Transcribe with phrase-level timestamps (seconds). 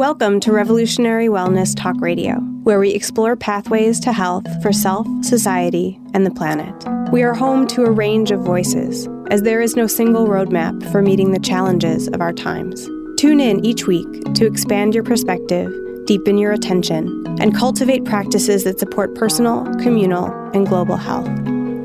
[0.00, 6.00] Welcome to Revolutionary Wellness Talk Radio, where we explore pathways to health for self, society,
[6.14, 6.74] and the planet.
[7.12, 11.02] We are home to a range of voices, as there is no single roadmap for
[11.02, 12.88] meeting the challenges of our times.
[13.18, 15.70] Tune in each week to expand your perspective,
[16.06, 21.28] deepen your attention, and cultivate practices that support personal, communal, and global health.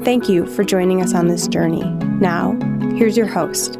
[0.05, 1.84] Thank you for joining us on this journey.
[2.22, 2.58] Now,
[2.95, 3.77] here's your host.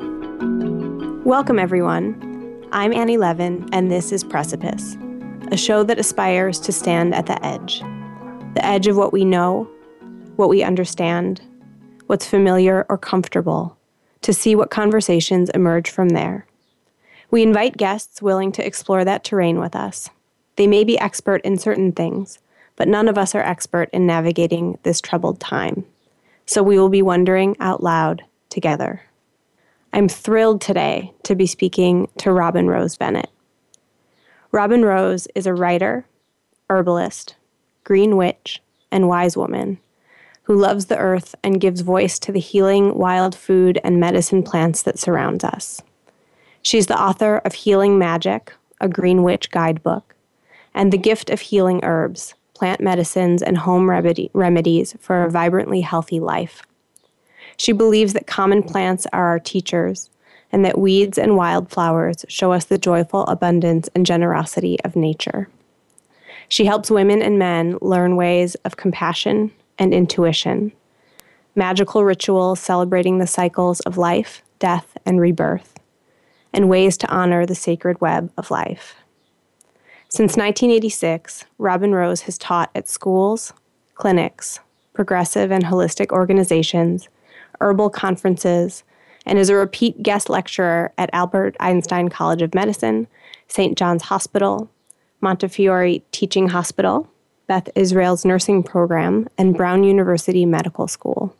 [1.24, 2.35] Welcome, everyone.
[2.72, 4.98] I'm Annie Levin, and this is Precipice,
[5.52, 7.82] a show that aspires to stand at the edge
[8.56, 9.70] the edge of what we know,
[10.38, 11.42] what we understand,
[12.08, 13.78] what's familiar or comfortable,
[14.22, 16.48] to see what conversations emerge from there.
[17.32, 20.10] We invite guests willing to explore that terrain with us.
[20.56, 22.40] They may be expert in certain things,
[22.78, 25.86] but none of us are expert in navigating this troubled time.
[26.46, 29.02] So we will be wondering out loud together.
[29.96, 33.30] I'm thrilled today to be speaking to Robin Rose Bennett.
[34.52, 36.06] Robin Rose is a writer,
[36.70, 37.38] herbalist,
[37.86, 39.80] green witch, and wise woman
[40.44, 44.82] who loves the earth and gives voice to the healing wild food and medicine plants
[44.82, 45.82] that surround us.
[46.62, 50.14] She's the author of Healing Magic, a green witch guidebook,
[50.74, 56.20] and The Gift of Healing Herbs, plant medicines and home remedies for a vibrantly healthy
[56.20, 56.64] life.
[57.58, 60.10] She believes that common plants are our teachers
[60.52, 65.50] and that weeds and wildflowers show us the joyful abundance and generosity of nature.
[66.48, 70.72] She helps women and men learn ways of compassion and intuition,
[71.56, 75.74] magical rituals celebrating the cycles of life, death, and rebirth,
[76.54, 78.96] and ways to honor the sacred web of life.
[80.08, 83.52] Since 1986, Robin Rose has taught at schools,
[83.96, 84.60] clinics,
[84.94, 87.10] progressive and holistic organizations,
[87.62, 88.84] herbal conferences,
[89.26, 93.08] and is a repeat guest lecturer at Albert Einstein College of Medicine,
[93.48, 93.78] St.
[93.78, 94.70] John's Hospital,
[95.22, 97.10] Montefiore Teaching Hospital,
[97.48, 101.36] Beth Israel's nursing program, and Brown University Medical School.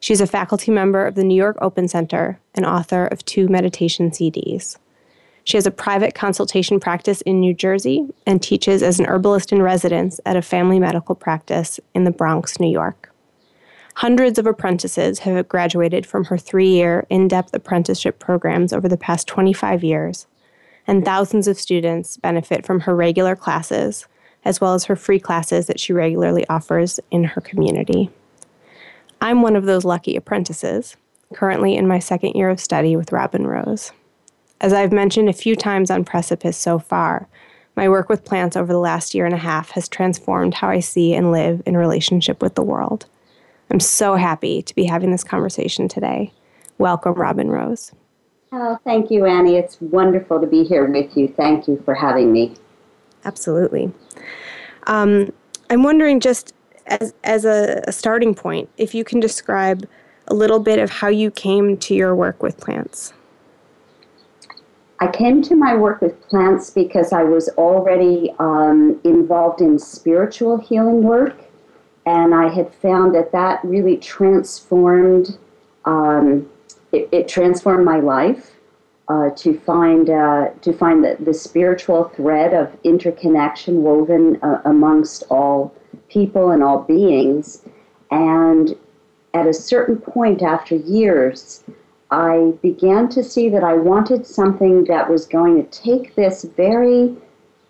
[0.00, 4.10] She's a faculty member of the New York Open Center and author of two meditation
[4.10, 4.76] CDs.
[5.44, 9.62] She has a private consultation practice in New Jersey and teaches as an herbalist in
[9.62, 13.13] residence at a family medical practice in the Bronx, New York.
[13.98, 18.96] Hundreds of apprentices have graduated from her three year in depth apprenticeship programs over the
[18.96, 20.26] past 25 years,
[20.86, 24.08] and thousands of students benefit from her regular classes,
[24.44, 28.10] as well as her free classes that she regularly offers in her community.
[29.20, 30.96] I'm one of those lucky apprentices,
[31.32, 33.92] currently in my second year of study with Robin Rose.
[34.60, 37.28] As I've mentioned a few times on Precipice so far,
[37.76, 40.80] my work with plants over the last year and a half has transformed how I
[40.80, 43.06] see and live in relationship with the world.
[43.70, 46.32] I'm so happy to be having this conversation today.
[46.78, 47.92] Welcome, Robin Rose.
[48.52, 49.56] Oh, thank you, Annie.
[49.56, 51.28] It's wonderful to be here with you.
[51.28, 52.54] Thank you for having me.
[53.24, 53.92] Absolutely.
[54.86, 55.32] Um,
[55.70, 56.54] I'm wondering, just
[56.86, 59.88] as, as a, a starting point, if you can describe
[60.28, 63.12] a little bit of how you came to your work with plants.
[65.00, 70.58] I came to my work with plants because I was already um, involved in spiritual
[70.58, 71.44] healing work
[72.06, 75.38] and I had found that that really transformed
[75.84, 76.48] um,
[76.92, 78.56] it, it, transformed my life
[79.08, 85.24] uh, to find uh, to find the, the spiritual thread of interconnection woven uh, amongst
[85.30, 85.74] all
[86.08, 87.64] people and all beings.
[88.10, 88.76] And
[89.34, 91.64] at a certain point after years
[92.10, 97.16] I began to see that I wanted something that was going to take this very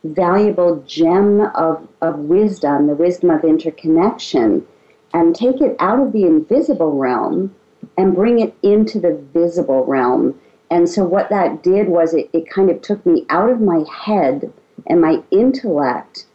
[0.04, 4.66] valuable gem of, of wisdom, the wisdom of interconnection,
[5.12, 7.54] and take it out of the invisible realm
[7.96, 10.38] and bring it into the visible realm.
[10.70, 13.84] And so, what that did was it, it kind of took me out of my
[13.90, 14.52] head
[14.86, 16.26] and my intellect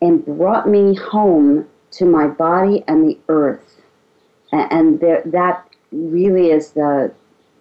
[0.00, 3.82] and brought me home to my body and the earth.
[4.52, 7.12] And, and there, that really is the,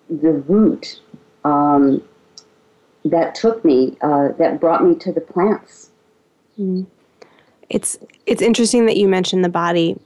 [0.09, 1.01] the root
[1.43, 2.03] um,
[3.11, 5.91] that took me, uh, that brought me to the plants.
[6.59, 6.87] Mm.
[7.69, 9.99] It's it's interesting that you mentioned the body.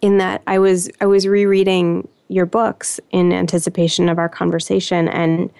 [0.00, 5.50] In that, I was I was rereading your books in anticipation of our conversation, and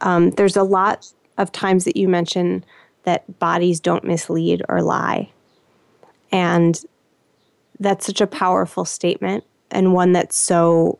[0.00, 2.64] um, there's a lot of times that you mention
[3.04, 5.30] that bodies don't mislead or lie,
[6.32, 6.82] and
[7.78, 10.98] that's such a powerful statement and one that's so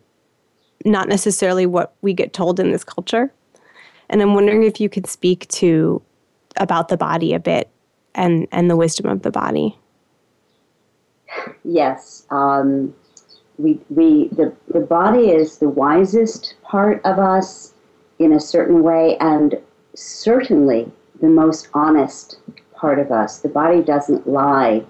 [0.84, 3.32] not necessarily what we get told in this culture
[4.08, 6.02] and I'm wondering if you could speak to
[6.56, 7.70] about the body a bit
[8.14, 9.76] and, and the wisdom of the body.
[11.64, 12.26] Yes.
[12.30, 12.94] Um,
[13.58, 17.74] we, we, the, the body is the wisest part of us
[18.18, 19.60] in a certain way, and
[19.94, 20.90] certainly
[21.20, 22.38] the most honest
[22.74, 23.40] part of us.
[23.40, 24.84] The body doesn't lie.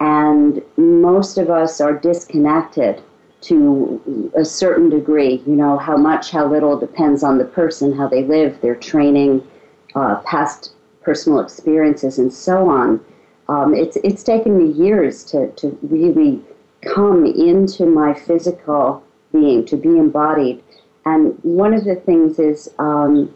[0.00, 3.02] And most of us are disconnected
[3.42, 5.42] to a certain degree.
[5.46, 9.46] You know, how much, how little depends on the person, how they live, their training,
[9.94, 10.72] uh, past
[11.02, 13.00] personal experiences, and so on.
[13.48, 16.40] Um, it's, it's taken me years to, to really
[16.82, 19.02] come into my physical
[19.32, 20.62] being, to be embodied.
[21.04, 23.34] And one of the things is um,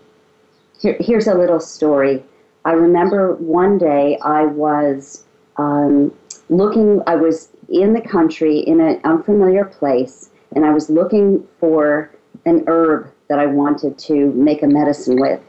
[0.80, 2.22] here, here's a little story.
[2.64, 5.24] I remember one day I was
[5.56, 6.12] um,
[6.48, 12.10] looking, I was in the country in an unfamiliar place, and I was looking for
[12.46, 15.40] an herb that I wanted to make a medicine with.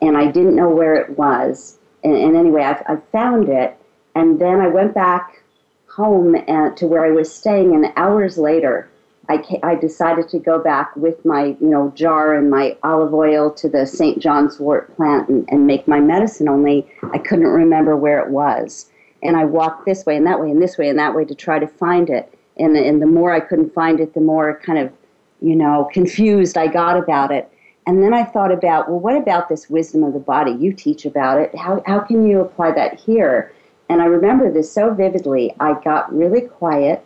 [0.00, 1.78] And I didn't know where it was.
[2.02, 3.76] And, and anyway, I, I found it,
[4.14, 5.42] and then I went back
[5.88, 6.34] home
[6.76, 8.88] to where I was staying, and hours later,
[9.28, 13.50] I, I decided to go back with my you know jar and my olive oil
[13.52, 14.18] to the St.
[14.18, 16.48] John's wort plant and, and make my medicine.
[16.48, 18.90] Only I couldn't remember where it was,
[19.22, 21.34] and I walked this way and that way and this way and that way to
[21.34, 22.32] try to find it.
[22.56, 24.92] And and the more I couldn't find it, the more kind of
[25.40, 27.48] you know confused I got about it.
[27.86, 30.52] And then I thought about well, what about this wisdom of the body?
[30.52, 31.54] You teach about it.
[31.56, 33.52] How how can you apply that here?
[33.88, 35.54] And I remember this so vividly.
[35.60, 37.04] I got really quiet.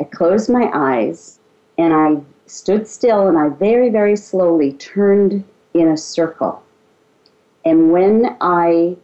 [0.00, 1.38] I closed my eyes
[1.78, 5.44] and I stood still and I very, very slowly turned
[5.74, 6.62] in a circle.
[7.64, 8.96] And when I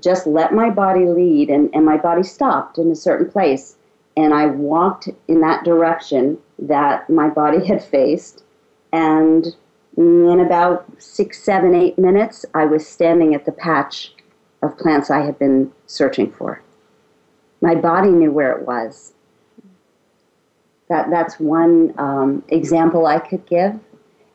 [0.00, 3.76] just let my body lead and, and my body stopped in a certain place,
[4.16, 8.42] and I walked in that direction that my body had faced,
[8.92, 9.46] and
[9.96, 14.14] in about six, seven, eight minutes, I was standing at the patch
[14.62, 16.62] of plants I had been searching for.
[17.60, 19.12] My body knew where it was.
[20.88, 23.78] That, that's one um, example I could give.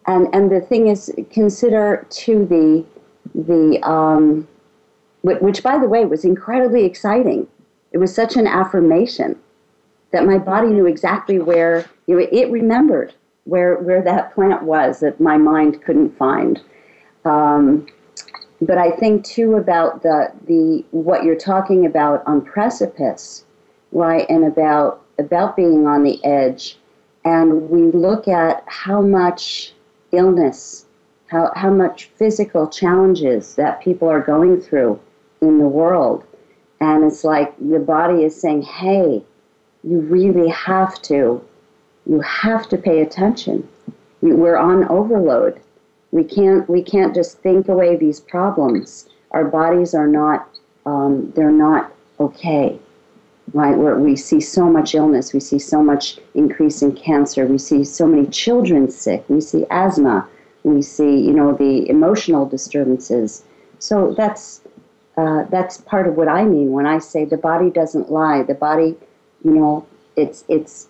[0.05, 2.85] And, and the thing is, consider to the,
[3.33, 4.47] the um,
[5.21, 7.47] which by the way was incredibly exciting.
[7.91, 9.39] It was such an affirmation
[10.11, 13.13] that my body knew exactly where, you know, it remembered
[13.45, 16.61] where, where that plant was that my mind couldn't find.
[17.25, 17.87] Um,
[18.61, 23.45] but I think too about the, the what you're talking about on precipice,
[23.91, 26.77] right, and about about being on the edge,
[27.23, 29.73] and we look at how much
[30.11, 30.82] illness,
[31.33, 34.99] how, how much physical challenges that people are going through
[35.41, 36.23] in the world.
[36.79, 39.23] And it's like the body is saying, hey,
[39.83, 41.43] you really have to,
[42.05, 43.67] you have to pay attention.
[44.21, 45.59] We're on overload.
[46.11, 49.09] We can't, we can't just think away these problems.
[49.31, 50.47] Our bodies are not,
[50.85, 52.79] um, they're not okay
[53.51, 53.77] right?
[53.77, 57.83] Where we see so much illness, we see so much increase in cancer, we see
[57.83, 60.27] so many children sick, we see asthma,
[60.63, 63.43] we see, you know, the emotional disturbances.
[63.79, 64.61] So that's
[65.17, 68.43] uh, that's part of what I mean when I say the body doesn't lie.
[68.43, 68.95] The body,
[69.43, 70.87] you know, it's it's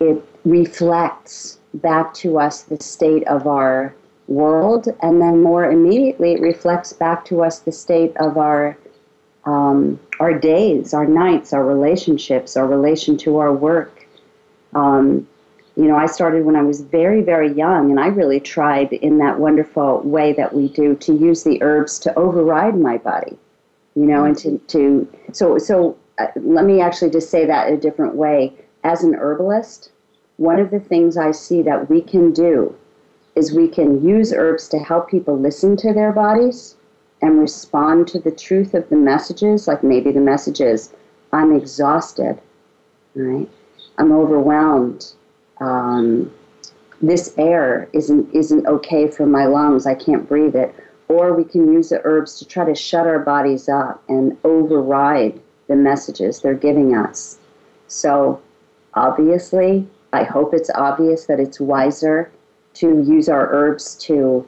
[0.00, 3.94] it reflects back to us the state of our
[4.26, 8.76] world, and then more immediately, it reflects back to us the state of our
[9.44, 14.06] um, our days, our nights, our relationships, our relation to our work.
[14.74, 15.26] Um,
[15.78, 19.18] you know, I started when I was very, very young, and I really tried in
[19.18, 23.38] that wonderful way that we do to use the herbs to override my body.
[23.94, 25.96] You know, and to, to so so.
[26.18, 28.52] Uh, let me actually just say that a different way.
[28.82, 29.92] As an herbalist,
[30.36, 32.74] one of the things I see that we can do
[33.36, 36.74] is we can use herbs to help people listen to their bodies
[37.22, 40.92] and respond to the truth of the messages, like maybe the message is,
[41.32, 42.40] I'm exhausted,
[43.14, 43.48] right?
[43.96, 45.12] I'm overwhelmed.
[45.60, 46.32] Um,
[47.00, 49.86] this air isn't isn't okay for my lungs.
[49.86, 50.74] I can't breathe it.
[51.08, 55.40] Or we can use the herbs to try to shut our bodies up and override
[55.66, 57.38] the messages they're giving us.
[57.86, 58.42] So,
[58.94, 62.30] obviously, I hope it's obvious that it's wiser
[62.74, 64.46] to use our herbs to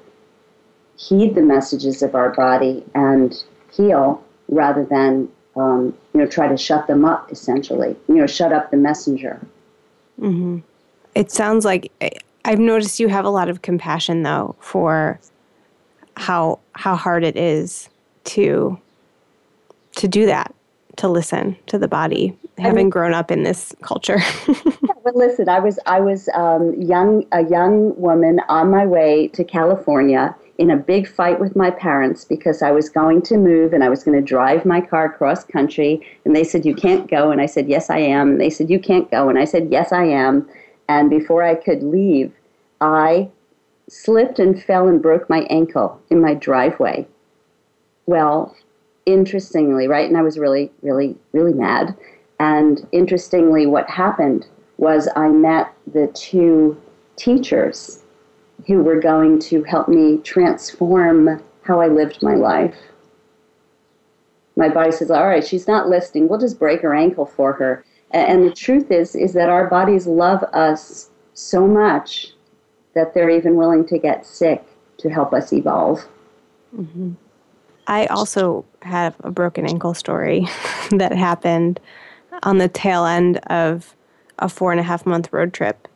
[0.97, 6.57] heed the messages of our body and heal rather than um, you know try to
[6.57, 9.41] shut them up essentially you know shut up the messenger
[10.21, 10.59] mm-hmm.
[11.15, 11.91] It sounds like
[12.45, 15.19] i've noticed you have a lot of compassion though for
[16.17, 17.89] how how hard it is
[18.25, 18.79] to
[19.97, 20.55] to do that
[20.97, 25.17] to listen to the body having I mean, grown up in this culture yeah, but
[25.17, 30.35] listen i was i was um, young a young woman on my way to california
[30.61, 33.89] in a big fight with my parents because I was going to move and I
[33.89, 36.07] was going to drive my car cross country.
[36.27, 37.31] And they said, You can't go.
[37.31, 38.33] And I said, Yes, I am.
[38.33, 39.31] And they said, You can't go.
[39.31, 40.47] And I said, Yes, I am.
[40.91, 42.33] And before I could leave,
[42.81, 43.31] I
[43.89, 47.07] slipped and fell and broke my ankle in my driveway.
[48.07, 48.57] Well,
[49.07, 51.97] interestingly, right, and I was really, really, really mad.
[52.41, 56.77] And interestingly, what happened was I met the two
[57.15, 58.03] teachers
[58.67, 62.75] who were going to help me transform how I lived my life.
[64.57, 66.27] My body says, "All right, she's not listening.
[66.27, 70.07] We'll just break her ankle for her." And the truth is, is that our bodies
[70.07, 72.33] love us so much
[72.95, 74.65] that they're even willing to get sick
[74.99, 76.07] to help us evolve.
[76.77, 77.13] Mm-hmm.
[77.87, 80.47] I also have a broken ankle story
[80.91, 81.81] that happened
[82.43, 83.95] on the tail end of
[84.39, 85.89] a four and a half month road trip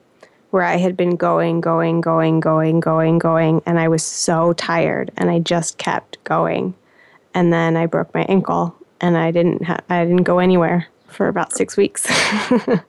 [0.50, 5.10] where I had been going, going, going, going, going, going, and I was so tired
[5.16, 6.74] and I just kept going.
[7.34, 11.28] And then I broke my ankle and I didn't ha- I didn't go anywhere for
[11.28, 12.02] about 6 weeks.
[12.58, 12.80] so.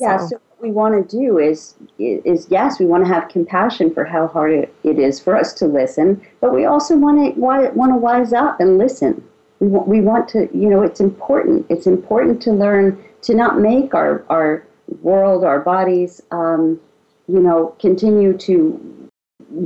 [0.00, 3.92] Yeah, so what we want to do is is yes, we want to have compassion
[3.92, 7.40] for how hard it, it is for us to listen, but we also want to
[7.40, 9.22] want to wise up and listen.
[9.60, 11.66] We want, we want to, you know, it's important.
[11.68, 14.64] It's important to learn to not make our, our
[15.02, 16.80] world, our bodies, um,
[17.26, 19.10] you know, continue to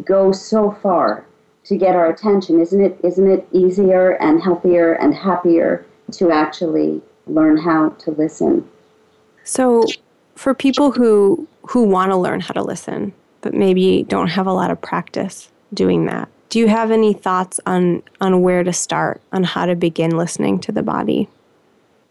[0.04, 1.26] go so far
[1.64, 2.61] to get our attention.
[2.61, 8.68] Isn't it, isn't it easier and healthier and happier to actually learn how to listen?
[9.44, 9.84] So,
[10.36, 14.52] for people who, who want to learn how to listen, but maybe don't have a
[14.52, 19.20] lot of practice doing that, do you have any thoughts on, on where to start,
[19.32, 21.28] on how to begin listening to the body?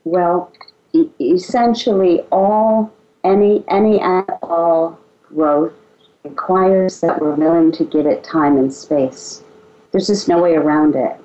[0.03, 0.51] Well,
[0.93, 2.91] e- essentially, all
[3.23, 5.73] any any at all growth
[6.23, 9.43] requires that we're willing to give it time and space.
[9.91, 11.17] There's just no way around it.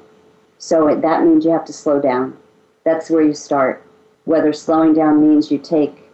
[0.59, 2.37] So it, that means you have to slow down.
[2.87, 3.83] That's where you start.
[4.27, 6.09] Whether slowing down means you take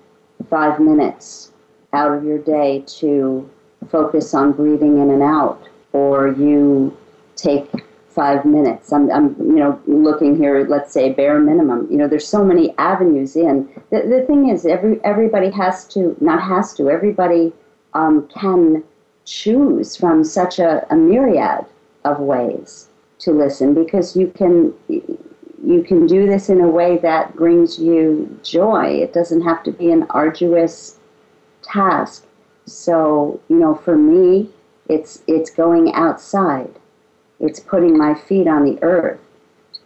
[0.48, 1.52] five minutes
[1.92, 3.48] out of your day to
[3.90, 6.96] focus on breathing in and out, or you
[7.36, 7.70] take
[8.08, 8.90] five minutes.
[8.90, 11.88] I'm, I'm, you know, looking here, let's say bare minimum.
[11.90, 13.68] You know, there's so many avenues in.
[13.90, 17.52] The, the thing is, every everybody has to, not has to, everybody
[17.92, 18.82] um, can
[19.26, 21.66] choose from such a, a myriad
[22.06, 22.88] of ways
[23.18, 24.72] to listen because you can
[25.64, 28.86] you can do this in a way that brings you joy.
[28.86, 30.98] It doesn't have to be an arduous
[31.62, 32.26] task.
[32.66, 34.50] So, you know, for me,
[34.88, 36.70] it's it's going outside.
[37.40, 39.20] It's putting my feet on the earth,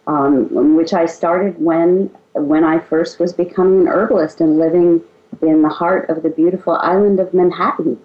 [0.07, 5.03] um, which I started when when I first was becoming an herbalist and living
[5.43, 8.01] in the heart of the beautiful island of Manhattan,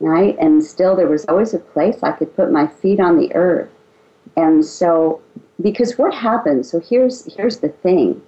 [0.00, 0.36] right?
[0.40, 3.70] And still, there was always a place I could put my feet on the earth.
[4.36, 5.20] And so,
[5.62, 6.70] because what happens?
[6.70, 8.22] So here's here's the thing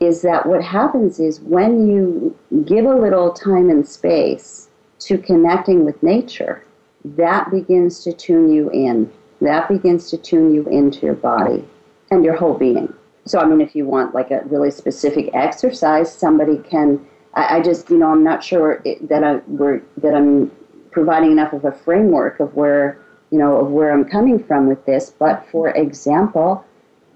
[0.00, 5.84] is that what happens is when you give a little time and space to connecting
[5.84, 6.62] with nature,
[7.04, 9.10] that begins to tune you in.
[9.40, 11.64] That begins to tune you into your body
[12.10, 12.92] and your whole being.
[13.26, 17.04] So, I mean, if you want like a really specific exercise, somebody can.
[17.34, 20.50] I, I just, you know, I'm not sure it, that I we're, that I'm
[20.90, 22.98] providing enough of a framework of where,
[23.30, 25.10] you know, of where I'm coming from with this.
[25.10, 26.64] But for example,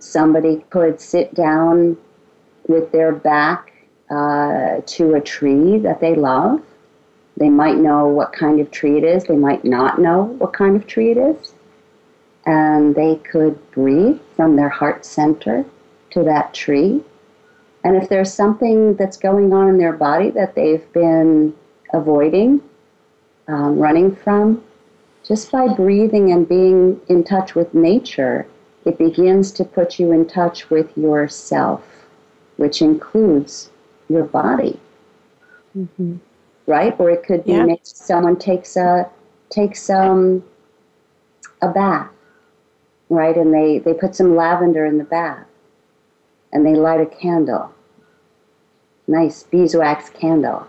[0.03, 1.97] somebody could sit down
[2.69, 3.73] with their back
[4.11, 6.63] uh, to a tree that they love
[7.41, 9.25] they might know what kind of tree it is.
[9.25, 11.55] They might not know what kind of tree it is.
[12.45, 15.65] And they could breathe from their heart center
[16.11, 17.03] to that tree.
[17.83, 21.57] And if there's something that's going on in their body that they've been
[21.95, 22.61] avoiding,
[23.49, 24.63] um, running from,
[25.25, 28.47] just by breathing and being in touch with nature,
[28.91, 31.83] it begins to put you in touch with yourself,
[32.57, 33.71] which includes
[34.09, 34.79] your body.
[35.77, 36.17] Mm-hmm
[36.71, 36.95] right?
[36.99, 37.75] Or it could be yeah.
[37.83, 39.11] someone takes a
[39.51, 40.45] takes um,
[41.61, 42.11] a bath,
[43.09, 43.37] right?
[43.37, 45.47] And they, they put some lavender in the bath
[46.53, 47.75] and they light a candle,
[49.09, 50.67] nice beeswax candle,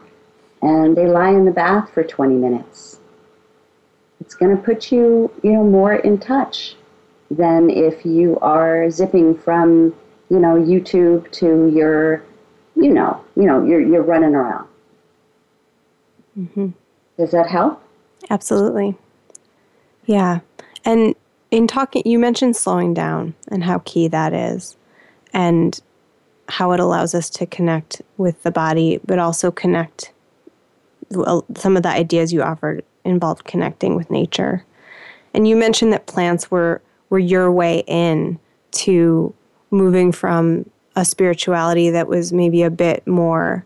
[0.63, 3.00] and they lie in the bath for 20 minutes.
[4.20, 6.75] It's going to put you, you know, more in touch
[7.32, 9.96] than if you are zipping from,
[10.30, 12.22] you know, YouTube to your,
[12.76, 14.68] you know, you know, you're, you're running around.
[16.38, 16.70] Mm-hmm.
[17.18, 17.82] Does that help?
[18.30, 18.96] Absolutely.
[20.06, 20.42] Yeah.
[20.86, 21.16] And
[21.52, 24.76] in talking, you mentioned slowing down and how key that is,
[25.34, 25.80] and
[26.50, 30.12] how it allows us to connect with the body, but also connect.
[31.12, 34.66] Well, some of the ideas you offered involved connecting with nature.
[35.34, 38.39] And you mentioned that plants were, were your way in
[38.72, 39.32] to
[39.70, 43.63] moving from a spirituality that was maybe a bit more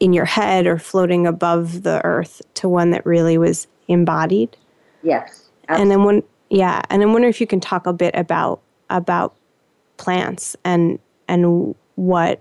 [0.00, 4.56] in your head or floating above the earth to one that really was embodied.
[5.02, 5.50] Yes.
[5.68, 5.82] Absolutely.
[5.82, 9.34] And then when yeah, and I wonder if you can talk a bit about about
[9.98, 12.40] plants and and what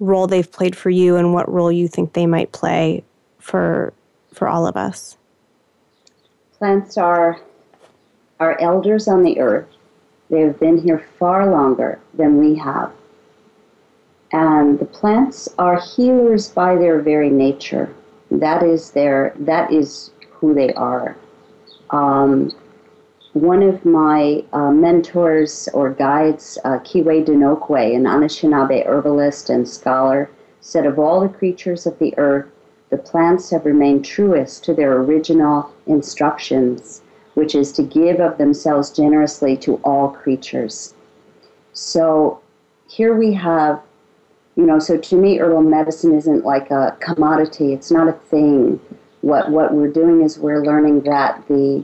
[0.00, 3.04] role they've played for you and what role you think they might play
[3.38, 3.92] for
[4.34, 5.16] for all of us.
[6.58, 7.40] Plants are
[8.40, 9.68] are elders on the earth.
[10.30, 12.90] They have been here far longer than we have.
[14.32, 17.94] And the plants are healers by their very nature.
[18.30, 21.16] That is their that is who they are.
[21.90, 22.52] Um,
[23.32, 30.30] one of my uh, mentors or guides, uh, Kiwe an Anishinaabe herbalist and scholar,
[30.60, 32.46] said of all the creatures of the earth,
[32.90, 37.02] the plants have remained truest to their original instructions,
[37.40, 40.94] which is to give of themselves generously to all creatures.
[41.72, 42.38] So
[42.86, 43.80] here we have
[44.56, 47.72] you know, so to me, herbal medicine isn't like a commodity.
[47.72, 48.78] It's not a thing.
[49.22, 51.82] What what we're doing is we're learning that the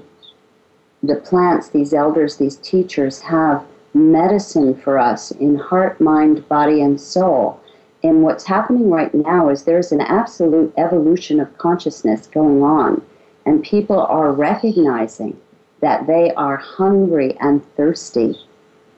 [1.02, 7.00] the plants, these elders, these teachers have medicine for us in heart, mind, body, and
[7.00, 7.58] soul.
[8.02, 13.00] And what's happening right now is there's an absolute evolution of consciousness going on,
[13.46, 15.40] and people are recognizing
[15.80, 18.38] that they are hungry and thirsty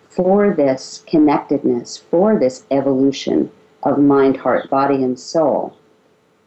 [0.09, 3.51] for this connectedness, for this evolution
[3.83, 5.77] of mind, heart, body, and soul.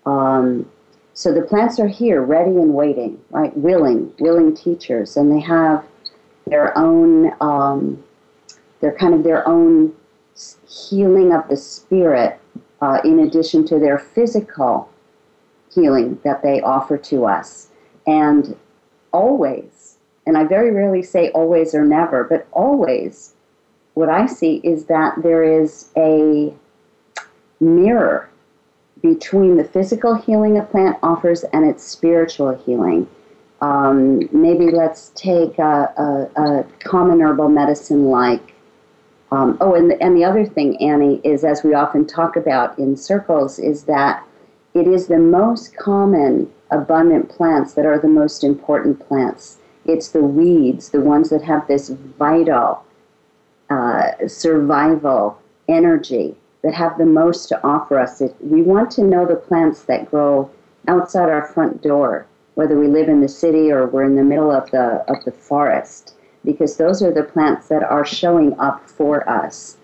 [0.06, 0.70] Um,
[1.14, 3.56] so the plants are here, ready and waiting, right?
[3.56, 5.86] Willing, willing teachers, and they have
[6.48, 7.32] their own.
[7.42, 8.04] Um,
[8.80, 9.94] they're kind of their own
[10.68, 12.40] healing of the spirit,
[12.82, 14.90] uh, in addition to their physical
[15.72, 17.68] healing that they offer to us.
[18.08, 18.58] And
[19.14, 19.81] always,
[20.26, 23.34] and I very rarely say always or never, but always,
[23.94, 26.54] what I see is that there is a
[27.60, 28.30] mirror
[29.02, 33.08] between the physical healing a plant offers and its spiritual healing.
[33.62, 38.54] Um, maybe let's take a, a, a, common herbal medicine like.
[39.32, 42.98] Um, oh, and and the other thing, Annie, is as we often talk about in
[42.98, 44.26] circles, is that
[44.74, 49.58] it is the most common abundant plants that are the most important plants.
[49.86, 52.84] It's the weeds, the ones that have this vital
[53.70, 58.22] uh, survival energy that have the most to offer us.
[58.22, 60.50] It, we want to know the plants that grow
[60.88, 64.52] outside our front door, whether we live in the city or we're in the middle
[64.52, 66.16] of the of the forest,
[66.46, 69.78] because those are the plants that are showing up for us.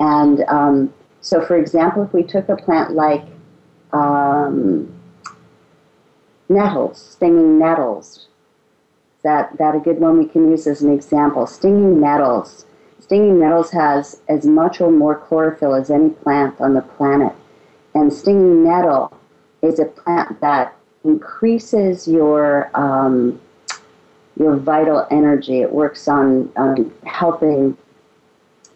[0.00, 3.24] And um, so, for example, if we took a plant like
[3.92, 4.92] um,
[6.48, 8.27] nettles, stinging nettles,
[9.22, 11.46] that that a good one we can use as an example.
[11.46, 12.66] Stinging nettles
[13.08, 17.32] Stinging nettles has as much or more chlorophyll as any plant on the planet.
[17.94, 19.12] And stinging nettle
[19.62, 23.40] is a plant that increases your um,
[24.38, 25.62] your vital energy.
[25.62, 27.78] It works on, on helping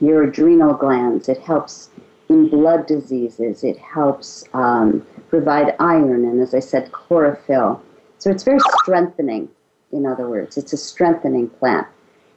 [0.00, 1.28] your adrenal glands.
[1.28, 1.90] It helps
[2.30, 3.62] in blood diseases.
[3.62, 7.82] It helps um, provide iron and, as I said, chlorophyll.
[8.18, 9.50] So it's very strengthening.
[9.92, 11.86] In other words, it's a strengthening plant.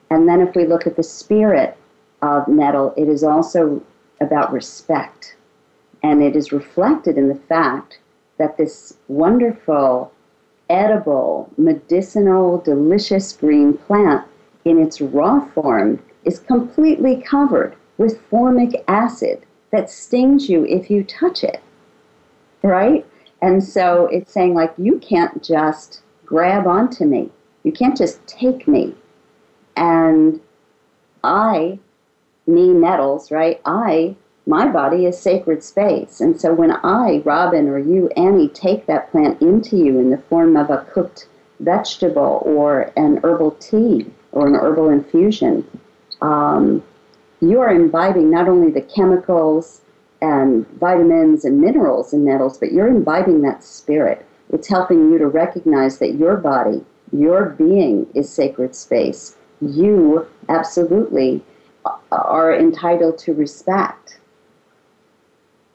[0.10, 1.78] And then if we look at the spirit
[2.22, 3.82] of nettle, it is also
[4.22, 5.36] about respect.
[6.04, 8.00] And it is reflected in the fact
[8.38, 10.12] that this wonderful,
[10.70, 14.26] edible, medicinal, delicious green plant
[14.66, 19.42] in its raw form is completely covered with formic acid
[19.72, 21.62] that stings you if you touch it.
[22.62, 23.06] Right?
[23.42, 27.32] And so it's saying, like, you can't just grab onto me.
[27.66, 28.96] You can't just take me.
[29.76, 30.40] And
[31.24, 31.80] I
[32.48, 33.60] me nettles, right?
[33.66, 36.22] I, my body is sacred space.
[36.22, 40.18] And so when I, Robin, or you, Annie, take that plant into you in the
[40.18, 41.28] form of a cooked
[41.60, 45.68] vegetable or an herbal tea or an herbal infusion,
[46.22, 46.84] um,
[47.42, 49.82] you are imbibing not only the chemicals
[50.22, 54.24] and vitamins and minerals in nettles, but you're imbibing that spirit.
[54.54, 59.36] It's helping you to recognize that your body, your being is sacred space.
[59.62, 61.44] You absolutely
[62.12, 64.20] are entitled to respect.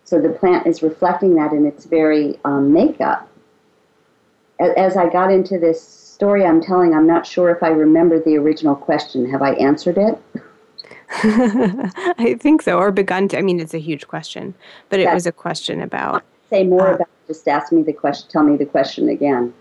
[0.04, 3.28] So the plant is reflecting that in its very um, makeup.
[4.58, 8.36] As I got into this story I'm telling, I'm not sure if I remember the
[8.36, 9.30] original question.
[9.30, 10.20] Have I answered it?
[11.22, 13.38] I think so, or begun to.
[13.38, 14.54] I mean, it's a huge question,
[14.90, 16.22] but it That's, was a question about.
[16.50, 17.08] Say more uh, about.
[17.26, 18.28] Just ask me the question.
[18.30, 19.54] Tell me the question again.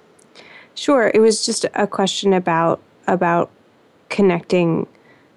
[0.80, 3.50] Sure, it was just a question about about
[4.08, 4.88] connecting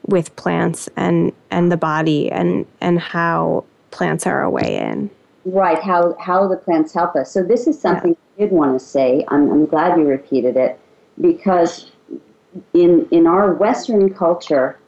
[0.07, 5.11] with plants and and the body and and how plants are a way in.
[5.44, 5.83] Right.
[5.83, 7.33] How how the plants help us.
[7.33, 8.44] So this is something yeah.
[8.44, 9.24] i did want to say.
[9.26, 10.78] I'm, I'm glad you repeated it
[11.20, 11.90] because
[12.72, 14.78] in in our western culture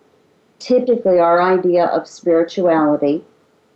[0.60, 3.24] typically our idea of spirituality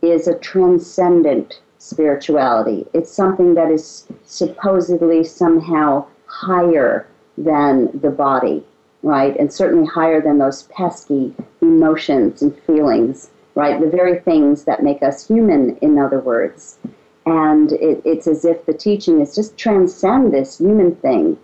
[0.01, 2.87] is a transcendent spirituality.
[2.93, 8.63] It's something that is supposedly somehow higher than the body,
[9.03, 9.37] right?
[9.37, 13.79] And certainly higher than those pesky emotions and feelings, right?
[13.79, 16.77] The very things that make us human, in other words.
[17.25, 21.37] And it, it's as if the teaching is just transcend this human thing.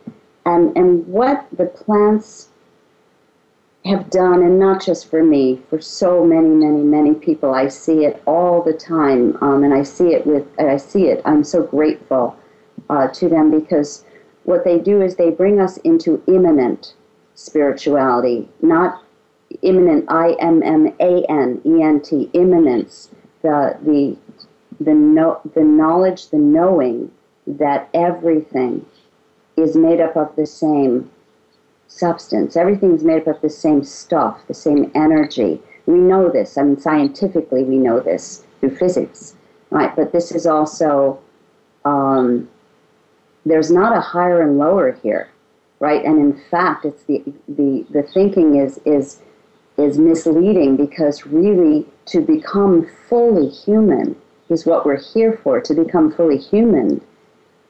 [0.46, 2.50] And, and what the plants
[3.86, 7.54] have done, and not just for me, for so many, many, many people.
[7.54, 11.22] I see it all the time, um, and I see it with, I see it.
[11.24, 12.36] I'm so grateful
[12.90, 14.04] uh, to them because
[14.46, 16.94] what they do is they bring us into immanent
[17.36, 19.04] spirituality, not
[19.62, 23.10] imminent, I M M A N E N T, immanence,
[23.42, 24.18] the the
[24.80, 27.12] the no, the knowledge, the knowing
[27.48, 28.86] that everything
[29.58, 31.10] is made up of the same
[31.88, 32.58] substance.
[32.58, 35.62] Everything's made up of the same stuff, the same energy.
[35.86, 36.58] We know this.
[36.58, 39.36] I mean, scientifically, we know this through physics,
[39.70, 39.96] right?
[39.96, 41.20] But this is also,
[41.86, 42.50] um,
[43.46, 45.30] there's not a higher and lower here,
[45.80, 46.04] right?
[46.04, 49.22] And in fact, it's the, the, the thinking is, is,
[49.78, 54.16] is misleading because really to become fully human
[54.50, 57.02] is what we're here for, to become fully human.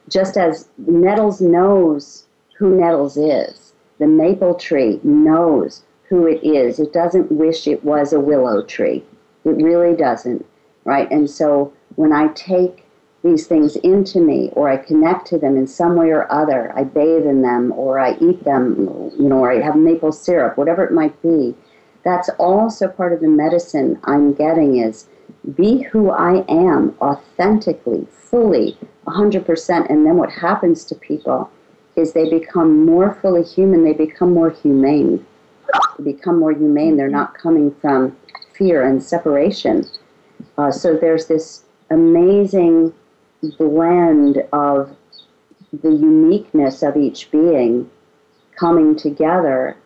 [0.08, 6.78] Just as Nettles knows who Nettles is, the maple tree knows who it is.
[6.78, 9.04] It doesn't wish it was a willow tree.
[9.44, 10.44] It really doesn't,
[10.84, 11.10] right?
[11.10, 12.85] And so when I take
[13.22, 16.84] these things into me or I connect to them in some way or other, I
[16.84, 20.84] bathe in them or I eat them, you know, or I have maple syrup, whatever
[20.84, 21.54] it might be,
[22.04, 25.08] that's also part of the medicine I'm getting is
[25.56, 29.90] be who I am authentically, fully, 100%.
[29.90, 31.50] And then what happens to people
[31.96, 35.26] is they become more fully human, they become more humane.
[35.98, 38.16] They become more humane, they're not coming from
[38.54, 39.84] fear and separation.
[40.56, 42.94] Uh, so there's this amazing
[43.58, 44.96] blend of
[45.72, 47.90] the uniqueness of each being
[48.56, 49.76] coming together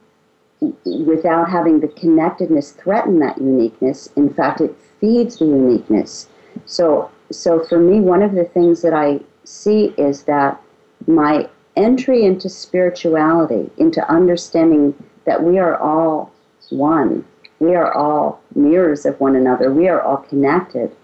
[0.85, 4.09] without having the connectedness threaten that uniqueness.
[4.17, 6.29] In fact, it feeds the uniqueness.
[6.67, 10.61] So, so for me, one of the things that I see is that
[11.07, 14.95] my entry into spirituality, into understanding
[15.25, 16.31] that we are all
[16.71, 17.25] one,
[17.59, 20.95] we are all mirrors of one another, we are all connected,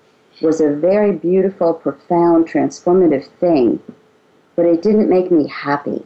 [0.41, 3.83] was a very beautiful, profound, transformative thing.
[4.55, 6.05] But it didn't make me happy.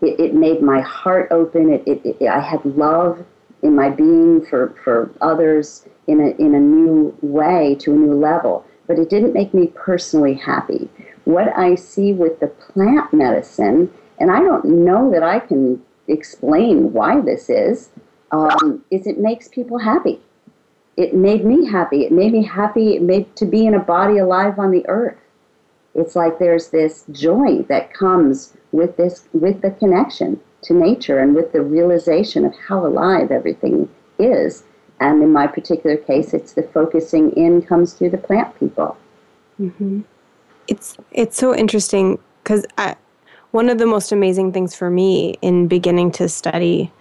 [0.00, 1.72] It, it made my heart open.
[1.72, 3.24] It, it, it, I had love
[3.62, 8.14] in my being for, for others in a, in a new way, to a new
[8.14, 8.64] level.
[8.86, 10.88] But it didn't make me personally happy
[11.28, 16.94] what I see with the plant medicine, and I don't know that I can explain
[16.94, 17.90] why this is,
[18.30, 20.22] um, is it makes people happy.
[20.98, 22.04] It made me happy.
[22.04, 25.16] It made me happy it made to be in a body alive on the earth.
[25.94, 31.34] It's like there's this joy that comes with this with the connection to nature and
[31.34, 34.64] with the realization of how alive everything is.
[35.00, 38.98] And in my particular case, it's the focusing in comes through the plant people.
[39.58, 40.02] Mm-hmm
[40.68, 42.64] it's it's so interesting because
[43.50, 46.92] one of the most amazing things for me in beginning to study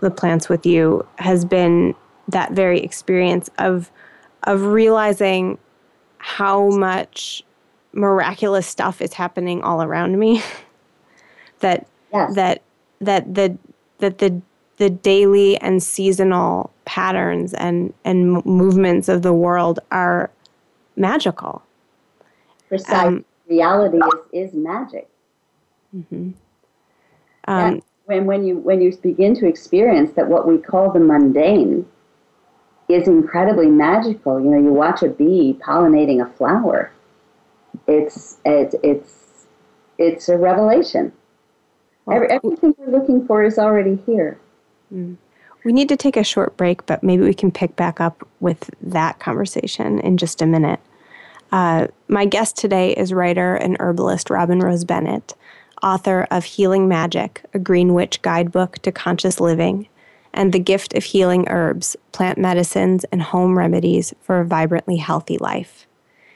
[0.00, 1.94] the plants with you has been
[2.28, 3.90] that very experience of
[4.44, 5.58] of realizing
[6.18, 7.42] how much
[7.92, 10.42] miraculous stuff is happening all around me
[11.60, 12.34] that yes.
[12.34, 12.62] that
[13.00, 13.58] that the
[13.98, 14.40] that the
[14.76, 20.30] the daily and seasonal patterns and and movements of the world are
[20.96, 21.62] magical
[22.68, 23.98] precise um, reality
[24.32, 25.08] is, is magic.
[25.96, 26.30] Mm-hmm.
[27.46, 31.86] Um, when when you when you begin to experience that what we call the mundane
[32.88, 34.40] is incredibly magical.
[34.40, 36.90] You know, you watch a bee pollinating a flower.
[37.86, 39.46] It's it's it's
[39.98, 41.12] it's a revelation.
[42.10, 44.40] Every, everything we're looking for is already here.
[44.92, 45.16] Mm.
[45.64, 48.70] We need to take a short break, but maybe we can pick back up with
[48.80, 50.80] that conversation in just a minute.
[51.52, 55.34] Uh, my guest today is writer and herbalist Robin Rose Bennett,
[55.82, 59.88] author of Healing Magic, a Green Witch guidebook to conscious living,
[60.34, 65.38] and The Gift of Healing Herbs, Plant Medicines, and Home Remedies for a Vibrantly Healthy
[65.38, 65.86] Life.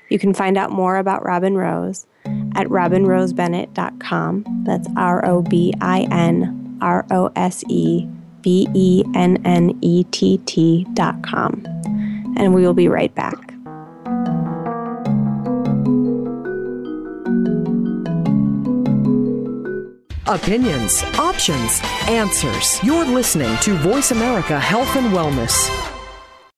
[0.08, 2.06] You can find out more about Robin Rose
[2.54, 4.64] at robinrosebennett.com.
[4.66, 8.06] That's R O B I N R O S E
[8.42, 11.64] B E N N E T T.com.
[12.36, 13.51] And we will be right back.
[20.28, 22.78] Opinions, options, answers.
[22.84, 25.68] You're listening to Voice America Health and Wellness.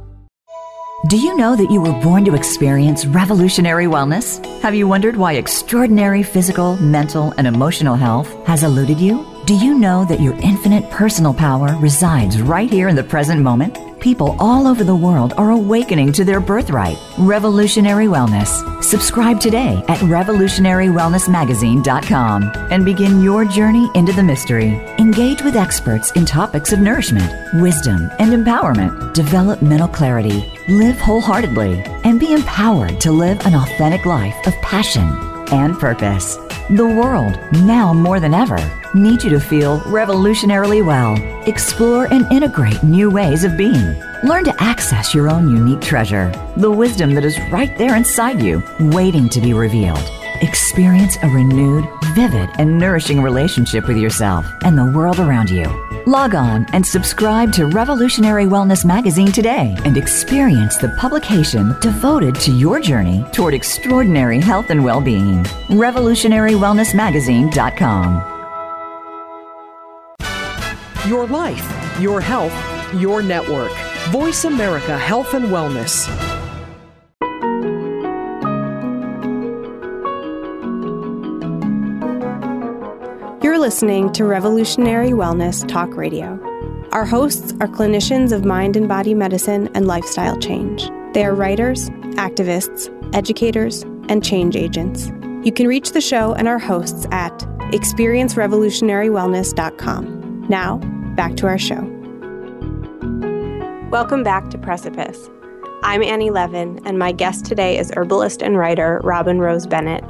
[1.07, 4.45] Do you know that you were born to experience revolutionary wellness?
[4.63, 9.25] Have you wondered why extraordinary physical, mental, and emotional health has eluded you?
[9.49, 13.79] Do you know that your infinite personal power resides right here in the present moment?
[13.99, 18.85] People all over the world are awakening to their birthright, revolutionary wellness.
[18.85, 24.75] Subscribe today at revolutionarywellnessmagazine.com and begin your journey into the mystery.
[24.99, 29.15] Engage with experts in topics of nourishment, wisdom, and empowerment.
[29.15, 35.09] Develop mental clarity, live wholeheartedly, and be empowered to live an authentic life of passion
[35.51, 36.37] and purpose.
[36.69, 38.59] The world, now more than ever,
[38.95, 41.17] needs you to feel revolutionarily well.
[41.49, 43.95] Explore and integrate new ways of being.
[44.25, 48.63] Learn to access your own unique treasure, the wisdom that is right there inside you,
[48.81, 50.03] waiting to be revealed.
[50.41, 55.65] Experience a renewed, vivid, and nourishing relationship with yourself and the world around you.
[56.07, 62.53] Log on and subscribe to Revolutionary Wellness Magazine today and experience the publication devoted to
[62.53, 65.43] your journey toward extraordinary health and well being.
[65.69, 68.38] RevolutionaryWellnessMagazine.com.
[71.09, 72.53] Your life, your health,
[72.93, 73.73] your network.
[74.11, 76.07] Voice America Health and Wellness.
[83.43, 86.39] You're listening to Revolutionary Wellness Talk Radio.
[86.93, 90.91] Our hosts are clinicians of mind and body medicine and lifestyle change.
[91.15, 95.11] They are writers, activists, educators, and change agents.
[95.43, 97.33] You can reach the show and our hosts at
[97.73, 100.49] experiencerevolutionarywellness.com.
[100.51, 101.83] Now, back to our show.
[103.91, 105.29] Welcome back to Precipice.
[105.83, 110.05] I'm Annie Levin, and my guest today is herbalist and writer Robin Rose Bennett,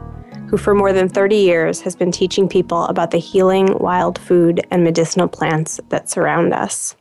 [0.50, 4.60] who for more than 30 years has been teaching people about the healing wild food
[4.70, 6.94] and medicinal plants that surround us.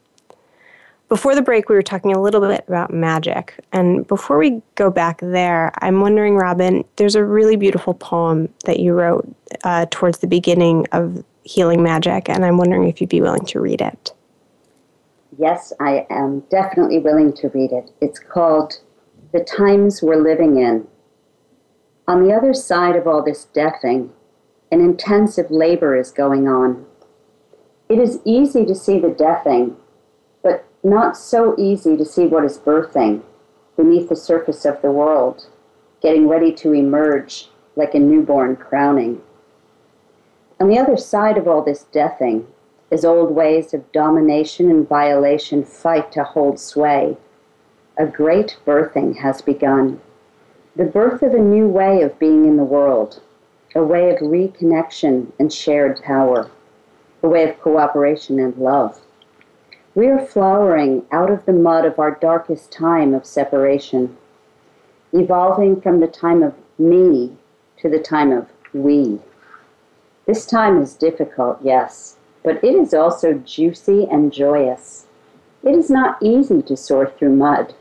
[1.10, 3.60] Before the break, we were talking a little bit about magic.
[3.74, 8.80] And before we go back there, I'm wondering, Robin, there's a really beautiful poem that
[8.80, 9.28] you wrote
[9.66, 13.60] uh, towards the beginning of Healing Magic, and I'm wondering if you'd be willing to
[13.60, 14.14] read it.
[15.38, 17.92] Yes, I am definitely willing to read it.
[18.02, 18.80] It's called
[19.32, 20.88] The Times We're Living In
[22.08, 24.12] on the other side of all this deathing,
[24.72, 26.86] an intensive labor is going on.
[27.90, 29.76] It is easy to see the deathing,
[30.42, 33.24] but not so easy to see what is birthing
[33.76, 35.48] beneath the surface of the world,
[36.02, 39.22] getting ready to emerge like a newborn crowning.
[40.60, 42.48] On the other side of all this deathing
[42.90, 47.18] is old ways of domination and violation fight to hold sway.
[47.98, 50.02] A great birthing has begun
[50.76, 53.20] the birth of a new way of being in the world,
[53.76, 56.52] a way of reconnection and shared power,
[57.24, 59.02] a way of cooperation and love.
[59.96, 64.18] We are flowering out of the mud of our darkest time of separation,
[65.14, 67.36] evolving from the time of me
[67.78, 69.20] to the time of we.
[70.28, 75.06] This time is difficult, yes, but it is also juicy and joyous.
[75.64, 77.74] It is not easy to sort through mud,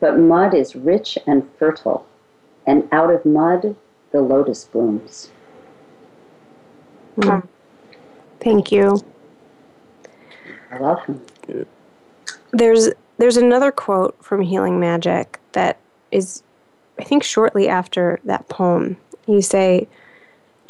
[0.00, 2.06] but mud is rich and fertile
[2.66, 3.76] and out of mud
[4.12, 5.30] the lotus blooms.
[7.18, 7.46] Mm.
[8.40, 8.98] Thank you.
[10.70, 11.20] You're welcome.
[12.52, 15.78] There's there's another quote from Healing Magic that
[16.10, 16.42] is
[16.98, 18.96] I think shortly after that poem.
[19.26, 19.86] You say,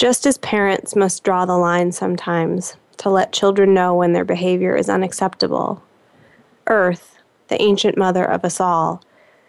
[0.01, 4.75] just as parents must draw the line sometimes to let children know when their behavior
[4.75, 5.83] is unacceptable,
[6.69, 9.03] Earth, the ancient mother of us all,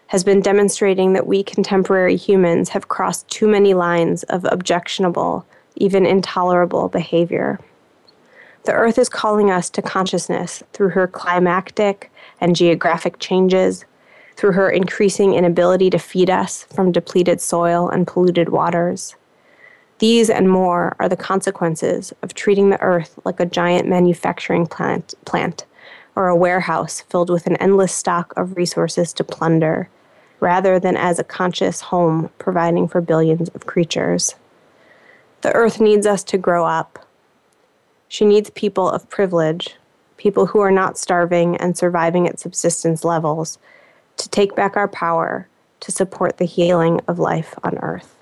[0.08, 6.04] has been demonstrating that we contemporary humans have crossed too many lines of objectionable, even
[6.04, 7.58] intolerable behavior.
[8.64, 12.12] The Earth is calling us to consciousness through her climactic
[12.42, 13.86] and geographic changes,
[14.36, 19.16] through her increasing inability to feed us from depleted soil and polluted waters.
[20.02, 25.14] These and more are the consequences of treating the Earth like a giant manufacturing plant,
[25.24, 25.64] plant
[26.16, 29.88] or a warehouse filled with an endless stock of resources to plunder
[30.40, 34.34] rather than as a conscious home providing for billions of creatures.
[35.42, 37.06] The earth needs us to grow up.
[38.08, 39.76] She needs people of privilege,
[40.16, 43.56] people who are not starving and surviving at subsistence levels,
[44.16, 45.46] to take back our power
[45.78, 48.16] to support the healing of life on earth.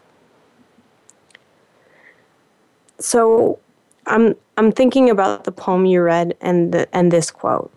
[3.00, 3.58] So
[4.06, 7.72] I'm I'm thinking about the poem you read and the, and this quote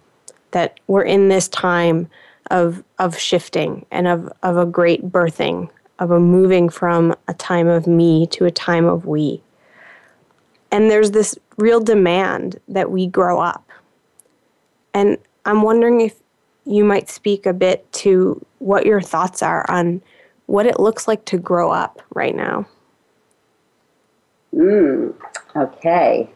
[0.52, 2.10] that we're in this time
[2.52, 7.68] of of shifting and of of a great birthing of a moving from a time
[7.68, 9.42] of me to a time of we.
[10.72, 13.70] And there's this real demand that we grow up.
[14.94, 16.16] And I'm wondering if
[16.66, 20.02] you might speak a bit to what your thoughts are on
[20.48, 22.68] what it looks like to grow up right now.
[24.54, 25.14] Mm,
[25.56, 26.30] okay.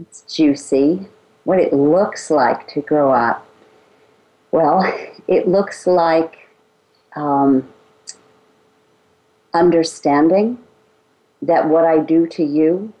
[0.00, 1.08] It's juicy.
[1.44, 3.46] What it looks like to grow up.
[4.50, 4.82] Well,
[5.28, 6.48] it looks like
[7.16, 7.72] um,
[9.54, 10.58] understanding
[11.40, 12.92] that what I do to you,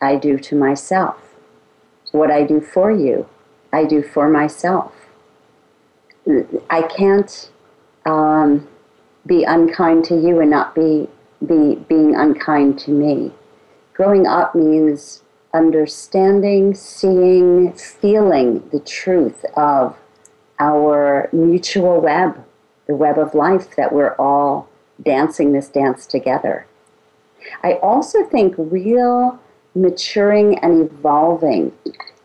[0.00, 1.16] I do to myself.
[2.10, 3.28] What I do for you,
[3.72, 4.92] I do for myself.
[6.70, 7.50] I can't
[8.04, 8.68] um,
[9.26, 11.08] be unkind to you and not be,
[11.46, 13.32] be being unkind to me.
[13.94, 15.22] Growing up means
[15.54, 19.96] understanding, seeing, feeling the truth of
[20.58, 22.42] our mutual web,
[22.86, 24.68] the web of life that we're all
[25.02, 26.66] dancing this dance together.
[27.62, 29.38] I also think real
[29.74, 31.72] maturing and evolving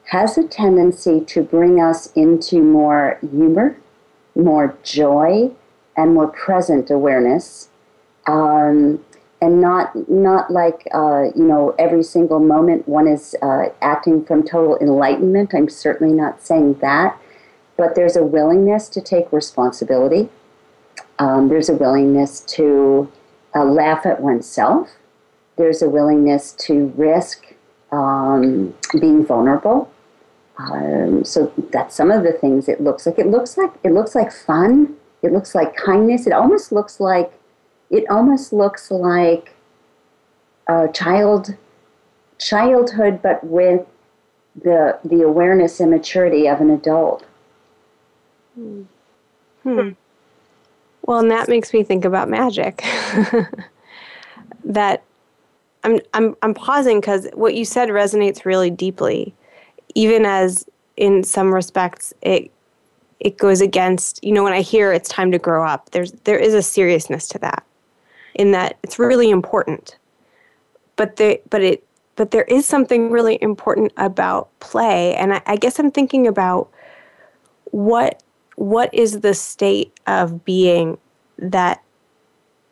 [0.06, 3.78] has a tendency to bring us into more humor,
[4.36, 5.52] more joy,
[5.98, 7.70] and more present awareness.
[8.28, 9.04] Um,
[9.42, 14.44] and not not like uh, you know every single moment one is uh, acting from
[14.44, 15.54] total enlightenment.
[15.54, 17.20] I'm certainly not saying that,
[17.78, 20.30] but there's a willingness to take responsibility.
[21.20, 23.12] Um, there's a willingness to
[23.56, 24.90] uh, laugh at oneself.
[25.58, 27.54] There's a willingness to risk
[27.92, 29.92] um, being vulnerable.
[30.58, 33.20] Um, so that's some of the things it looks like.
[33.20, 34.96] It looks like it looks like fun.
[35.22, 36.26] It looks like kindness.
[36.26, 37.37] It almost looks like
[37.90, 39.54] it almost looks like
[40.68, 41.56] a child
[42.40, 43.86] childhood, but with
[44.56, 47.26] the the awareness and maturity of an adult.
[48.56, 48.84] Hmm.
[49.64, 49.90] hmm.
[51.04, 52.84] Well, and that makes me think about magic.
[54.66, 55.04] that
[55.84, 59.34] I'm I'm I'm pausing because what you said resonates really deeply,
[59.96, 60.66] even as
[60.98, 62.52] in some respects it
[63.20, 65.92] it goes against you know when I hear it's time to grow up.
[65.92, 67.64] There's there is a seriousness to that,
[68.38, 69.98] in that it's really important,
[70.96, 71.84] but the but it
[72.16, 76.70] but there is something really important about play, and I, I guess I'm thinking about
[77.66, 78.24] what
[78.56, 80.98] what is the state of being
[81.38, 81.84] that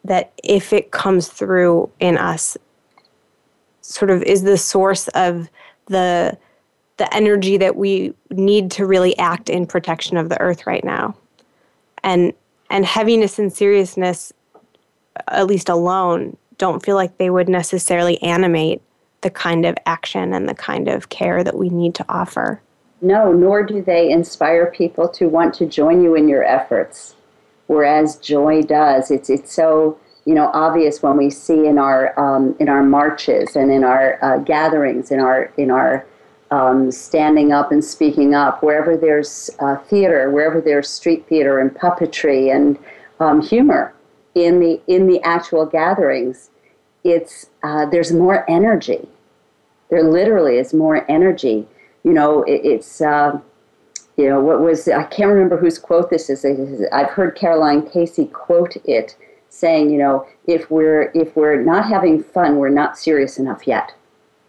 [0.04, 2.58] that if it comes through in us
[3.82, 5.50] sort of is the source of
[5.88, 6.38] the
[6.98, 11.16] the energy that we need to really act in protection of the earth right now.
[12.04, 12.34] And
[12.70, 14.34] and heaviness and seriousness
[15.28, 18.82] at least alone don't feel like they would necessarily animate
[19.22, 22.62] the kind of action and the kind of care that we need to offer
[23.02, 27.16] no, nor do they inspire people to want to join you in your efforts.
[27.68, 29.12] Whereas joy does.
[29.12, 33.56] It's it's so you know obvious when we see in our um, in our marches
[33.56, 36.06] and in our uh, gatherings, in our in our
[36.52, 41.74] um, standing up and speaking up, wherever there's uh, theater, wherever there's street theater and
[41.76, 42.78] puppetry and
[43.20, 43.95] um, humor
[44.36, 46.52] in the in the actual gatherings,
[47.04, 49.08] it's uh, there's more energy.
[49.90, 51.68] There literally is more energy
[52.06, 53.38] you know, it, it's, uh,
[54.16, 56.46] you know, what was, I can't remember whose quote this is.
[56.94, 59.18] I've heard Caroline Casey quote it
[59.50, 63.94] saying, you know, if we're, if we're not having fun, we're not serious enough yet.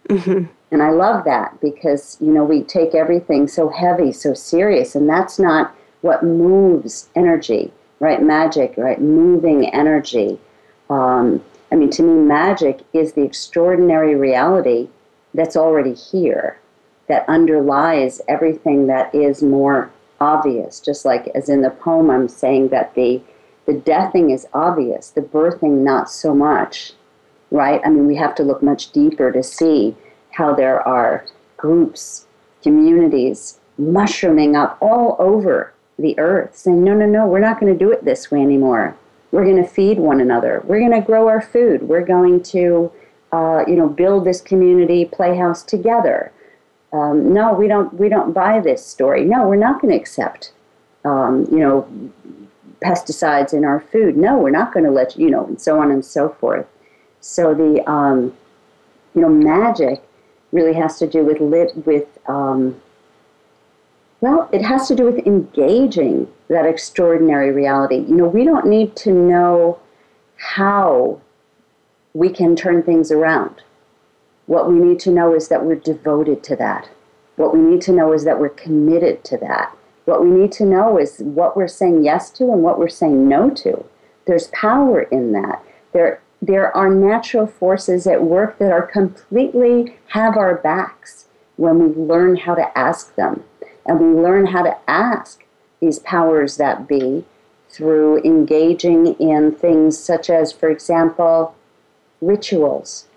[0.07, 0.45] Mm-hmm.
[0.71, 5.09] And I love that because, you know, we take everything so heavy, so serious, and
[5.09, 8.21] that's not what moves energy, right?
[8.21, 9.01] Magic, right?
[9.01, 10.39] Moving energy.
[10.89, 14.89] Um, I mean, to me, magic is the extraordinary reality
[15.33, 16.59] that's already here
[17.07, 20.79] that underlies everything that is more obvious.
[20.79, 23.21] Just like as in the poem, I'm saying that the
[23.65, 26.93] the deathing is obvious, the birthing not so much,
[27.51, 27.81] right?
[27.83, 29.93] I mean, we have to look much deeper to see
[30.31, 31.25] how there are
[31.57, 32.27] groups,
[32.63, 37.77] communities mushrooming up all over the earth, saying, no, no, no, we're not going to
[37.77, 38.95] do it this way anymore.
[39.31, 40.61] We're going to feed one another.
[40.65, 41.83] We're going to grow our food.
[41.83, 42.91] We're going to,
[43.31, 46.31] uh, you know, build this community playhouse together
[46.93, 49.25] um, no, we don't we don't buy this story.
[49.25, 50.53] No, we're not going to accept,
[51.03, 51.87] um, you know,
[52.81, 54.15] pesticides in our food.
[54.15, 56.65] No, we're not going to let you, you know, and so on and so forth.
[57.19, 58.33] So the, um,
[59.13, 60.01] you know, magic
[60.51, 62.81] really has to do with lit with, um,
[64.19, 67.97] well, it has to do with engaging that extraordinary reality.
[67.97, 69.79] You know, we don't need to know
[70.37, 71.21] how
[72.13, 73.61] we can turn things around.
[74.47, 76.89] What we need to know is that we're devoted to that.
[77.35, 79.75] What we need to know is that we're committed to that.
[80.05, 83.27] What we need to know is what we're saying yes to and what we're saying
[83.27, 83.85] no to.
[84.25, 85.63] There's power in that.
[85.91, 91.25] There, there are natural forces at work that are completely have our backs
[91.57, 93.43] when we learn how to ask them.
[93.87, 95.45] And we learn how to ask
[95.79, 97.25] these powers that be
[97.69, 101.55] through engaging in things such as, for example,
[102.21, 103.07] rituals.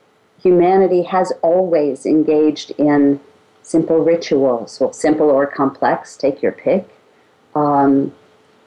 [0.42, 3.20] Humanity has always engaged in
[3.62, 6.88] simple rituals, well, simple or complex, take your pick.
[7.54, 8.14] Um,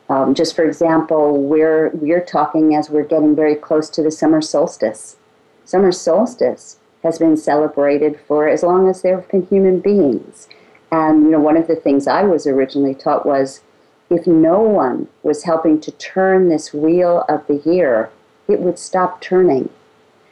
[0.09, 4.41] um, just for example, we're, we're talking as we're getting very close to the summer
[4.41, 5.15] solstice.
[5.65, 10.47] Summer solstice has been celebrated for as long as there have been human beings.
[10.93, 13.61] And you know, one of the things I was originally taught was
[14.11, 18.11] if no one was helping to turn this wheel of the year,
[18.47, 19.69] it would stop turning.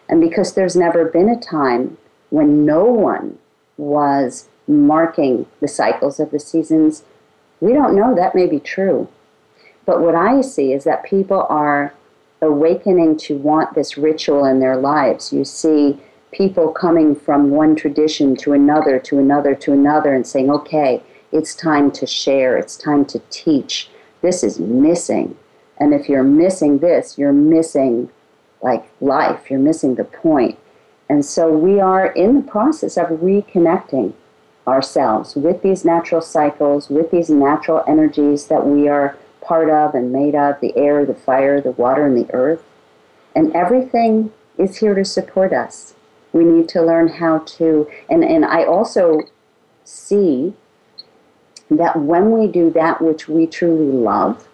[0.07, 1.97] And because there's never been a time
[2.29, 3.39] when no one
[3.77, 7.05] was marking the cycles of the seasons,
[7.59, 8.13] we don't know.
[8.13, 9.07] That may be true.
[9.87, 11.91] But what I see is that people are
[12.39, 15.33] awakening to want this ritual in their lives.
[15.33, 15.99] You see
[16.31, 21.55] people coming from one tradition to another, to another, to another, and saying, okay, it's
[21.55, 23.89] time to share, it's time to teach.
[24.21, 25.37] This is missing.
[25.79, 28.09] And if you're missing this, you're missing
[28.61, 30.57] like life, you're missing the point.
[31.09, 34.13] And so we are in the process of reconnecting
[34.67, 40.13] ourselves with these natural cycles, with these natural energies that we are part of and
[40.13, 42.63] made of the air, the fire, the water, and the earth.
[43.35, 45.95] And everything is here to support us.
[46.33, 49.21] We need to learn how to, and, and I also
[49.83, 50.53] see
[51.69, 54.47] that when we do that which we truly love,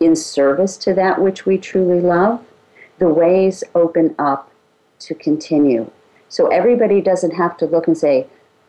[0.00, 2.44] in service to that which we truly love,
[2.98, 4.50] the ways open up
[4.98, 5.90] to continue.
[6.28, 8.26] So everybody doesn't have to look and say,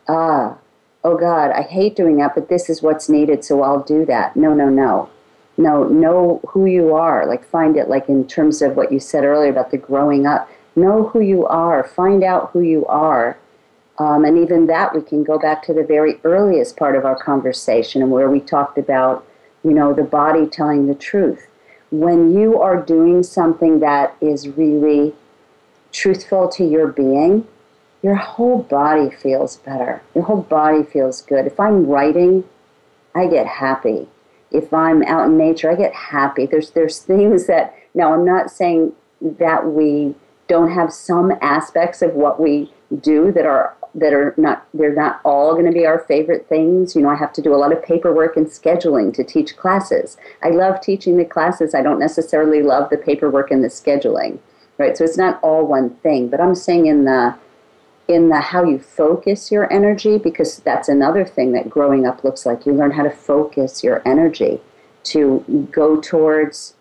[0.08, 0.56] ah,
[1.04, 4.36] oh God, I hate doing that, but this is what's needed, so I'll do that.
[4.36, 5.10] No, no, no.
[5.56, 7.26] No, know who you are.
[7.26, 10.48] Like, find it, like, in terms of what you said earlier about the growing up.
[10.76, 11.84] Know who you are.
[11.84, 13.38] Find out who you are.
[13.98, 17.16] Um, and even that, we can go back to the very earliest part of our
[17.16, 19.26] conversation and where we talked about,
[19.64, 21.48] you know, the body telling the truth.
[21.90, 25.14] When you are doing something that is really
[25.90, 27.46] truthful to your being,
[28.02, 30.02] your whole body feels better.
[30.14, 31.46] Your whole body feels good.
[31.46, 32.44] If I'm writing,
[33.14, 34.08] I get happy.
[34.50, 36.46] If I'm out in nature, I get happy.
[36.46, 40.14] There's there's things that now I'm not saying that we
[40.48, 45.20] don't have some aspects of what we do that are that are not they're not
[45.24, 46.94] all going to be our favorite things.
[46.96, 50.16] You know i have to do a lot of paperwork and scheduling to teach classes.
[50.42, 51.74] I love teaching the classes.
[51.74, 54.38] I don't necessarily love the paperwork and the scheduling
[54.78, 54.96] right?
[54.96, 57.36] So it's not all one thing but i'm saying in the
[58.08, 62.46] in the how you focus your energy because that's another thing that growing up looks
[62.46, 62.64] like.
[62.64, 64.60] You learn how to focus your energy
[65.04, 66.74] to go towards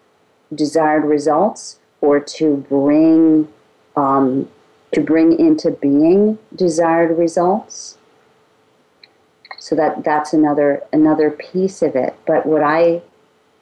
[0.56, 3.50] desired results or to bring
[3.98, 4.48] um,
[4.94, 7.98] to bring into being desired results.
[9.60, 12.16] So that that's another another piece of it.
[12.26, 13.02] But what i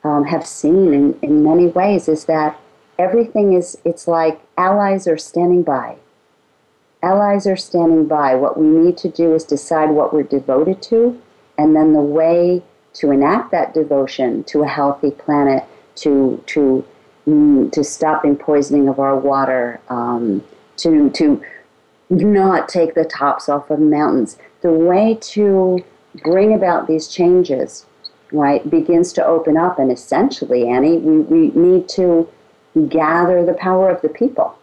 [0.03, 2.59] um, have seen in, in many ways is that
[2.99, 5.95] everything is it's like allies are standing by.
[7.01, 8.35] Allies are standing by.
[8.35, 11.19] What we need to do is decide what we're devoted to,
[11.57, 12.61] and then the way
[12.93, 15.63] to enact that devotion to a healthy planet,
[15.95, 16.85] to to
[17.27, 20.43] mm, to stopping poisoning of our water, um,
[20.77, 21.41] to to
[22.09, 24.37] not take the tops off of mountains.
[24.61, 25.83] The way to
[26.23, 27.85] bring about these changes,
[28.31, 32.29] right, begins to open up, and essentially, Annie, we, we need to
[32.87, 34.57] gather the power of the people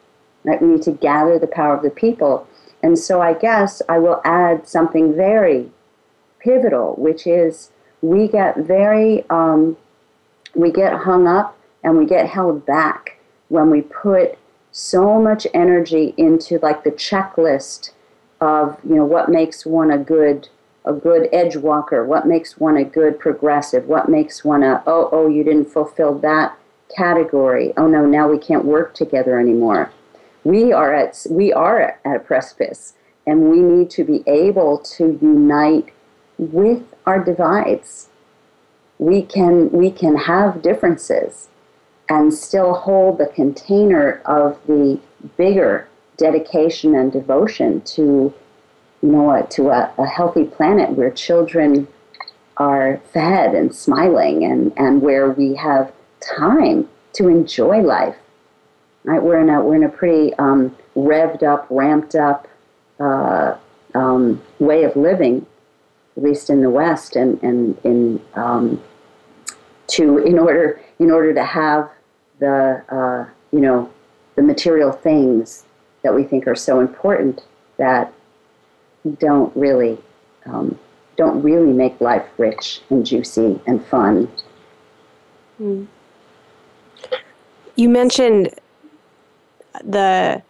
[0.44, 0.60] Right?
[0.60, 2.46] We need to gather the power of the people.
[2.82, 5.70] And so I guess I will add something very
[6.40, 9.76] pivotal, which is we get very, um,
[10.54, 13.18] we get hung up and we get held back
[13.48, 14.38] when we put
[14.70, 17.90] so much energy into like the checklist
[18.40, 20.48] of, you know, what makes one a good
[20.84, 25.08] a good edge walker, what makes one a good progressive, what makes one a, oh,
[25.12, 26.58] oh, you didn't fulfill that
[26.96, 27.72] category.
[27.76, 29.92] Oh no, now we can't work together anymore.
[30.44, 32.94] We are at we are at a precipice
[33.26, 35.92] and we need to be able to unite
[36.36, 38.08] with our divides.
[38.98, 41.48] We can we can have differences
[42.08, 44.98] and still hold the container of the
[45.36, 48.32] bigger dedication and devotion to
[49.02, 51.88] you know to a, a healthy planet where children
[52.56, 58.16] are fed and smiling and, and where we have time to enjoy life.
[59.04, 59.22] Right?
[59.22, 62.46] We're in a we're in a pretty um, revved up, ramped up
[63.00, 63.56] uh,
[63.94, 65.44] um, way of living,
[66.16, 68.80] at least in the West, and and in um,
[69.88, 71.90] to in order in order to have
[72.38, 73.90] the uh, you know
[74.36, 75.64] the material things
[76.02, 77.44] that we think are so important
[77.76, 78.12] that
[79.18, 79.98] don't really
[80.46, 80.78] um,
[81.16, 84.30] don't really make life rich and juicy and fun.
[85.60, 85.86] Mm.
[87.76, 88.50] You mentioned
[89.84, 90.42] the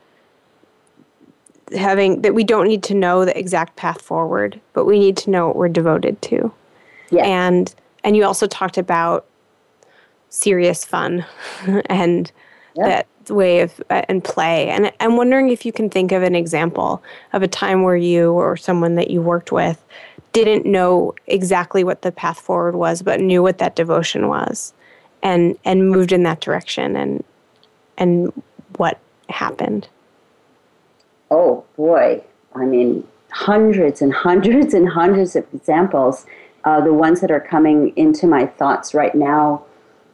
[1.76, 5.30] having that we don't need to know the exact path forward, but we need to
[5.30, 6.52] know what we're devoted to.
[7.10, 7.26] Yes.
[7.26, 7.74] And
[8.04, 9.26] and you also talked about
[10.32, 11.24] serious fun
[11.86, 12.32] and
[12.74, 12.86] yep.
[12.86, 14.68] that way of uh, and play.
[14.68, 17.02] And I'm wondering if you can think of an example
[17.32, 19.84] of a time where you or someone that you worked with
[20.32, 24.72] didn't know exactly what the path forward was, but knew what that devotion was,
[25.22, 27.22] and and moved in that direction, and
[27.98, 28.32] and
[28.78, 29.86] what happened.
[31.30, 32.24] Oh boy,
[32.54, 36.26] I mean, hundreds and hundreds and hundreds of examples.
[36.64, 39.64] Uh, the ones that are coming into my thoughts right now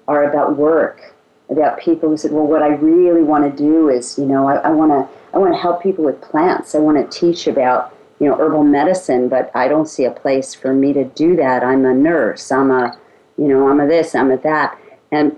[0.09, 1.14] are about work,
[1.48, 4.70] about people who said, "Well, what I really want to do is, you know, I
[4.70, 6.74] want to I want to help people with plants.
[6.74, 10.54] I want to teach about." you know herbal medicine but i don't see a place
[10.54, 12.98] for me to do that i'm a nurse i'm a
[13.36, 14.78] you know i'm a this i'm a that
[15.12, 15.36] and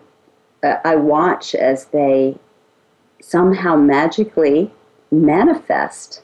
[0.62, 2.36] uh, i watch as they
[3.20, 4.70] somehow magically
[5.10, 6.22] manifest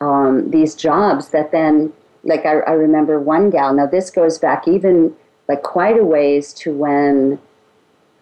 [0.00, 1.92] um, these jobs that then
[2.24, 5.14] like I, I remember one gal now this goes back even
[5.48, 7.38] like quite a ways to when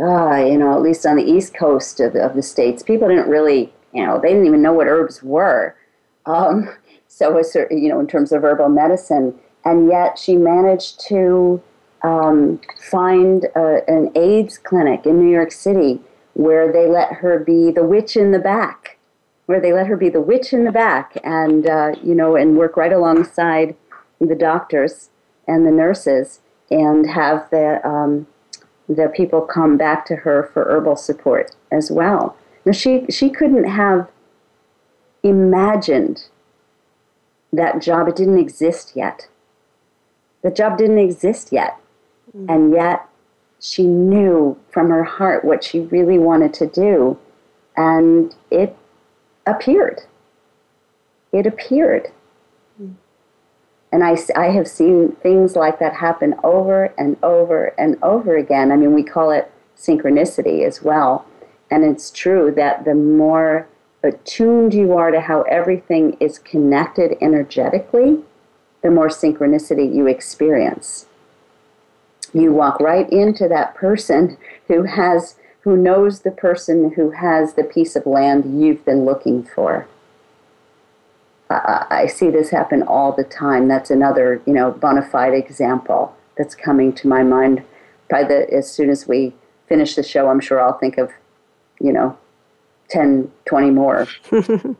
[0.02, 3.28] uh, you know at least on the east coast of, of the states people didn't
[3.28, 5.76] really you know they didn't even know what herbs were.
[6.26, 6.68] Um,
[7.08, 7.40] so
[7.70, 9.38] you know in terms of herbal medicine.
[9.64, 11.62] And yet she managed to
[12.02, 16.00] um, find a, an AIDS clinic in New York City
[16.34, 18.98] where they let her be the witch in the back,
[19.46, 22.56] where they let her be the witch in the back, and uh, you know, and
[22.56, 23.76] work right alongside
[24.20, 25.10] the doctors
[25.46, 26.40] and the nurses,
[26.70, 28.26] and have the um,
[28.88, 32.36] the people come back to her for herbal support as well.
[32.64, 34.08] Now she she couldn't have
[35.22, 36.26] imagined
[37.52, 39.28] that job, it didn't exist yet.
[40.42, 41.78] The job didn't exist yet.
[42.36, 42.50] Mm-hmm.
[42.50, 43.08] And yet,
[43.60, 47.18] she knew from her heart what she really wanted to do.
[47.76, 48.76] And it
[49.46, 50.02] appeared.
[51.32, 52.10] It appeared.
[53.92, 58.72] And I, I have seen things like that happen over and over and over again.
[58.72, 61.26] I mean, we call it synchronicity as well.
[61.70, 63.68] And it's true that the more
[64.02, 68.22] attuned you are to how everything is connected energetically,
[68.82, 71.06] the more synchronicity you experience.
[72.32, 74.38] You walk right into that person
[74.68, 79.44] who has who knows the person who has the piece of land you've been looking
[79.44, 79.86] for.
[81.52, 83.68] I, I see this happen all the time.
[83.68, 87.62] That's another, you know, bona fide example that's coming to my mind.
[88.08, 89.34] By the as soon as we
[89.68, 91.10] finish the show, I'm sure I'll think of,
[91.80, 92.16] you know,
[92.90, 94.06] 10, 20 more.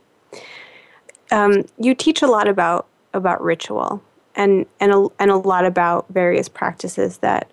[1.31, 4.03] um, you teach a lot about about ritual
[4.35, 7.51] and and a, and a lot about various practices that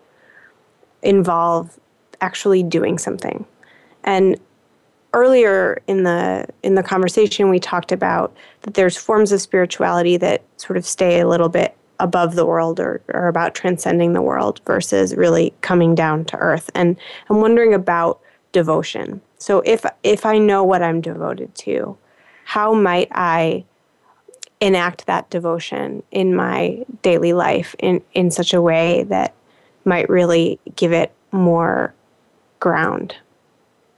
[1.01, 1.79] involve
[2.21, 3.45] actually doing something.
[4.03, 4.39] And
[5.13, 10.43] earlier in the in the conversation we talked about that there's forms of spirituality that
[10.57, 14.61] sort of stay a little bit above the world or, or about transcending the world
[14.65, 16.69] versus really coming down to earth.
[16.73, 16.97] And
[17.29, 18.19] I'm wondering about
[18.51, 19.21] devotion.
[19.37, 21.97] So if if I know what I'm devoted to,
[22.45, 23.65] how might I
[24.61, 29.33] enact that devotion in my daily life in, in such a way that
[29.85, 31.93] might really give it more
[32.59, 33.15] ground?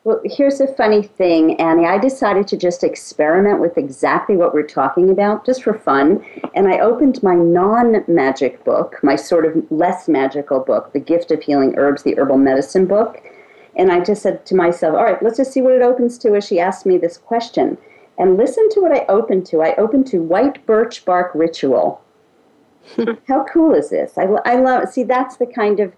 [0.03, 1.85] Well, here's a funny thing, Annie.
[1.85, 6.25] I decided to just experiment with exactly what we're talking about, just for fun.
[6.55, 11.29] And I opened my non magic book, my sort of less magical book, The Gift
[11.29, 13.21] of Healing Herbs, the Herbal Medicine book.
[13.75, 16.35] And I just said to myself, all right, let's just see what it opens to
[16.35, 17.77] as she asked me this question.
[18.17, 19.61] And listen to what I opened to.
[19.61, 22.01] I opened to White Birch Bark Ritual.
[23.27, 24.17] How cool is this?
[24.17, 25.93] I, I love, see, that's the kind of,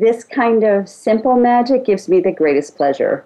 [0.00, 3.24] this kind of simple magic gives me the greatest pleasure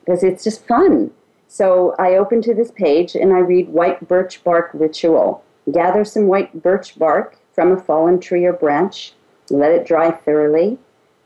[0.00, 1.10] because it's just fun.
[1.48, 5.44] So I open to this page and I read White Birch Bark Ritual.
[5.70, 9.12] Gather some white birch bark from a fallen tree or branch,
[9.50, 10.78] let it dry thoroughly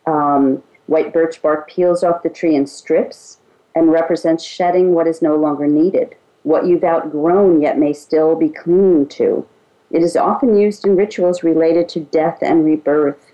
[0.07, 3.39] um, white birch bark peels off the tree in strips
[3.75, 8.49] and represents shedding what is no longer needed, what you've outgrown yet may still be
[8.49, 9.47] clinging to.
[9.91, 13.26] It is often used in rituals related to death and rebirth.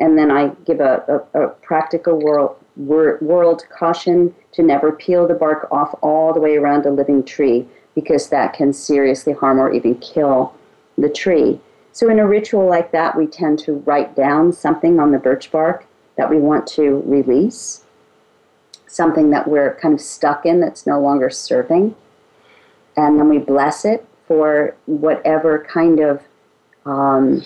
[0.00, 5.34] And then I give a, a, a practical world, world caution to never peel the
[5.34, 9.72] bark off all the way around a living tree because that can seriously harm or
[9.72, 10.54] even kill
[10.96, 11.60] the tree.
[11.92, 15.50] So, in a ritual like that, we tend to write down something on the birch
[15.50, 15.84] bark
[16.16, 17.84] that we want to release,
[18.86, 21.94] something that we're kind of stuck in that's no longer serving.
[22.96, 26.22] And then we bless it for whatever kind of
[26.86, 27.42] um,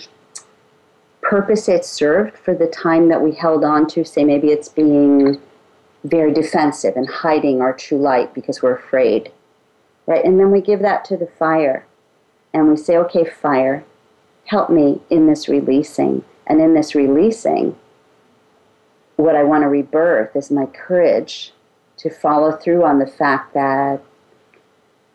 [1.25, 4.05] purpose it served for the time that we held on to.
[4.05, 5.41] Say, maybe it's being
[6.03, 9.31] very defensive and hiding our true light because we're afraid.
[10.05, 10.23] Right?
[10.23, 11.85] And then we give that to the fire.
[12.53, 13.83] And we say, okay, fire,
[14.45, 16.23] help me in this releasing.
[16.45, 17.75] And in this releasing,
[19.15, 21.53] what I want to rebirth is my courage
[21.97, 23.99] to follow through on the fact that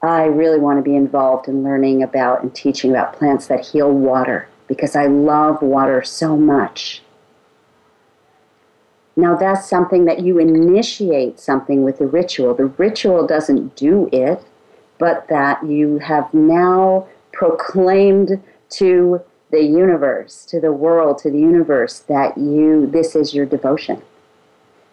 [0.02, 3.92] I really want to be involved in learning about and teaching about plants that heal
[3.92, 7.02] water because I love water so much.
[9.16, 12.54] Now, that's something that you initiate something with the ritual.
[12.54, 14.40] The ritual doesn't do it,
[14.96, 18.40] but that you have now proclaimed
[18.70, 24.00] to the universe, to the world, to the universe, that you, this is your devotion.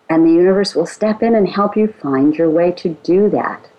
[0.09, 3.69] And the universe will step in and help you find your way to do that.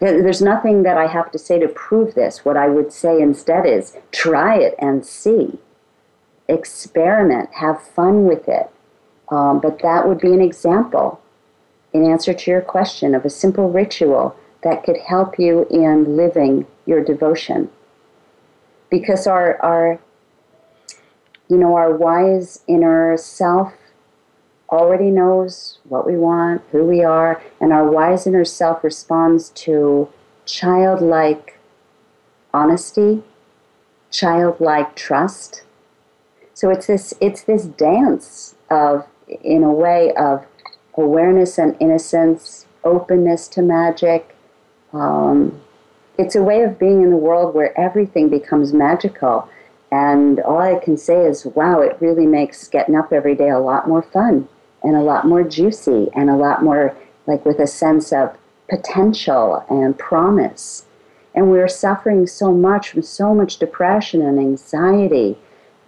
[0.00, 2.44] There's nothing that I have to say to prove this.
[2.44, 5.58] What I would say instead is try it and see.
[6.48, 8.70] Experiment, have fun with it.
[9.28, 11.20] Um, but that would be an example,
[11.92, 16.66] in answer to your question, of a simple ritual that could help you in living
[16.86, 17.70] your devotion
[18.90, 19.98] because our our
[21.48, 23.72] you know our wise inner self
[24.70, 30.08] already knows what we want, who we are, and our wise inner self responds to
[30.44, 31.58] childlike
[32.52, 33.22] honesty,
[34.10, 35.62] childlike trust.
[36.54, 39.06] So it's this it's this dance of
[39.42, 40.44] in a way of
[40.96, 44.34] awareness and innocence, openness to magic,
[44.92, 45.60] um,
[46.18, 49.48] it's a way of being in the world where everything becomes magical.
[49.90, 53.60] And all I can say is, wow, it really makes getting up every day a
[53.60, 54.48] lot more fun
[54.82, 58.36] and a lot more juicy and a lot more like with a sense of
[58.68, 60.86] potential and promise.
[61.34, 65.38] And we're suffering so much from so much depression and anxiety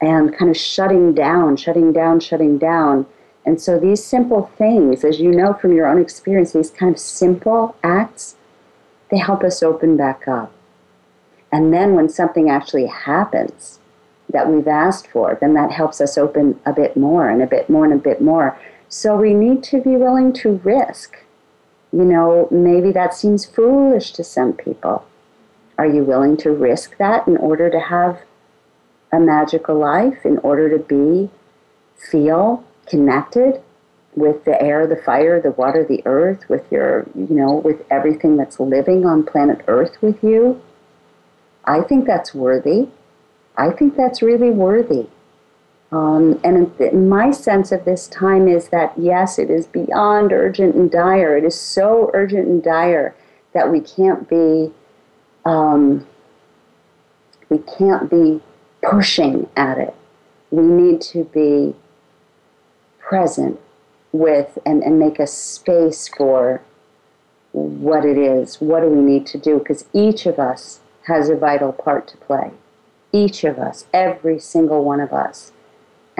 [0.00, 3.06] and kind of shutting down, shutting down, shutting down.
[3.44, 7.00] And so these simple things, as you know from your own experience, these kind of
[7.00, 8.36] simple acts
[9.10, 10.52] they help us open back up.
[11.52, 13.80] And then when something actually happens
[14.28, 17.68] that we've asked for, then that helps us open a bit more and a bit
[17.68, 18.56] more and a bit more.
[18.90, 21.16] So we need to be willing to risk.
[21.92, 25.06] You know, maybe that seems foolish to some people.
[25.78, 28.20] Are you willing to risk that in order to have
[29.12, 31.30] a magical life, in order to be,
[31.96, 33.62] feel connected
[34.16, 38.36] with the air, the fire, the water, the earth, with your, you know, with everything
[38.36, 40.60] that's living on planet Earth with you,
[41.64, 42.88] I think that's worthy.
[43.56, 45.06] I think that's really worthy.
[45.92, 50.90] Um, and my sense of this time is that, yes, it is beyond urgent and
[50.90, 51.36] dire.
[51.36, 53.14] It is so urgent and dire
[53.54, 54.72] that we can't be,
[55.44, 56.06] um,
[57.48, 58.40] we can't be
[58.88, 59.94] pushing at it.
[60.52, 61.74] We need to be
[63.00, 63.58] present
[64.12, 66.62] with and, and make a space for
[67.52, 68.60] what it is.
[68.60, 69.58] What do we need to do?
[69.58, 72.52] Because each of us has a vital part to play.
[73.12, 75.50] Each of us, every single one of us.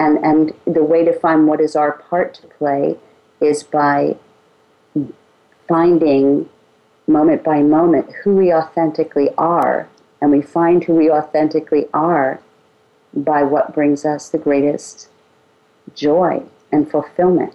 [0.01, 2.97] And, and the way to find what is our part to play
[3.39, 4.15] is by
[5.67, 6.49] finding
[7.05, 9.87] moment by moment who we authentically are.
[10.19, 12.39] And we find who we authentically are
[13.13, 15.07] by what brings us the greatest
[15.93, 17.53] joy and fulfillment.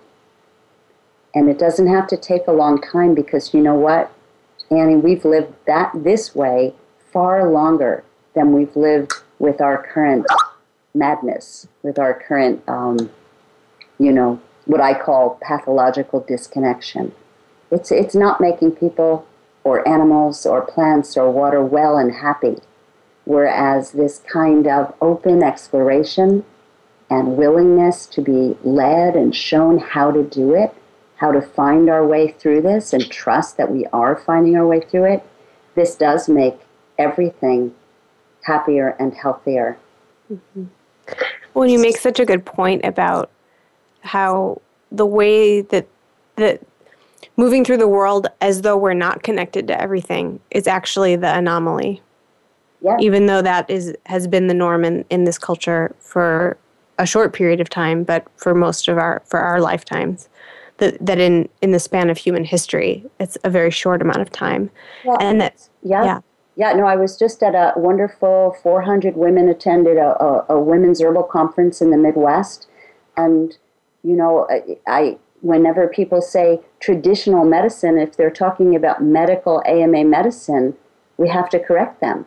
[1.35, 4.13] And it doesn't have to take a long time because you know what,
[4.71, 6.75] Annie, we've lived that this way
[7.13, 10.27] far longer than we've lived with our current
[10.97, 13.11] madness, with our current, um,
[13.99, 17.13] you know, what I call pathological disconnection.
[17.71, 19.27] It's, it's not making people
[19.65, 22.57] or animals or plants or water well and happy.
[23.25, 26.45] Whereas this kind of open exploration
[27.11, 30.75] and willingness to be led and shown how to do it
[31.17, 34.81] how to find our way through this and trust that we are finding our way
[34.81, 35.23] through it,
[35.75, 36.61] this does make
[36.99, 37.75] everything
[38.43, 39.79] happier and healthier.
[40.33, 40.65] Mm-hmm.
[41.57, 43.31] Well, you make such a good point about
[44.03, 44.61] how
[44.93, 45.89] the way that
[46.37, 46.61] that
[47.39, 52.03] moving through the world as though we're not connected to everything is actually the anomaly.
[52.83, 52.99] Yeah.
[53.01, 56.59] Even though that is has been the norm in, in this culture for
[56.99, 60.29] a short period of time, but for most of our for our lifetimes.
[60.79, 64.29] That, that in, in the span of human history, it's a very short amount of
[64.31, 64.69] time.
[65.07, 65.17] Yeah.
[65.21, 66.05] And that Yeah.
[66.05, 66.21] yeah.
[66.57, 71.03] Yeah, no, I was just at a wonderful 400 women attended a, a, a women's
[71.03, 72.67] herbal conference in the Midwest.
[73.15, 73.57] And,
[74.03, 80.05] you know, I, I whenever people say traditional medicine, if they're talking about medical AMA
[80.05, 80.75] medicine,
[81.19, 82.27] we have to correct them.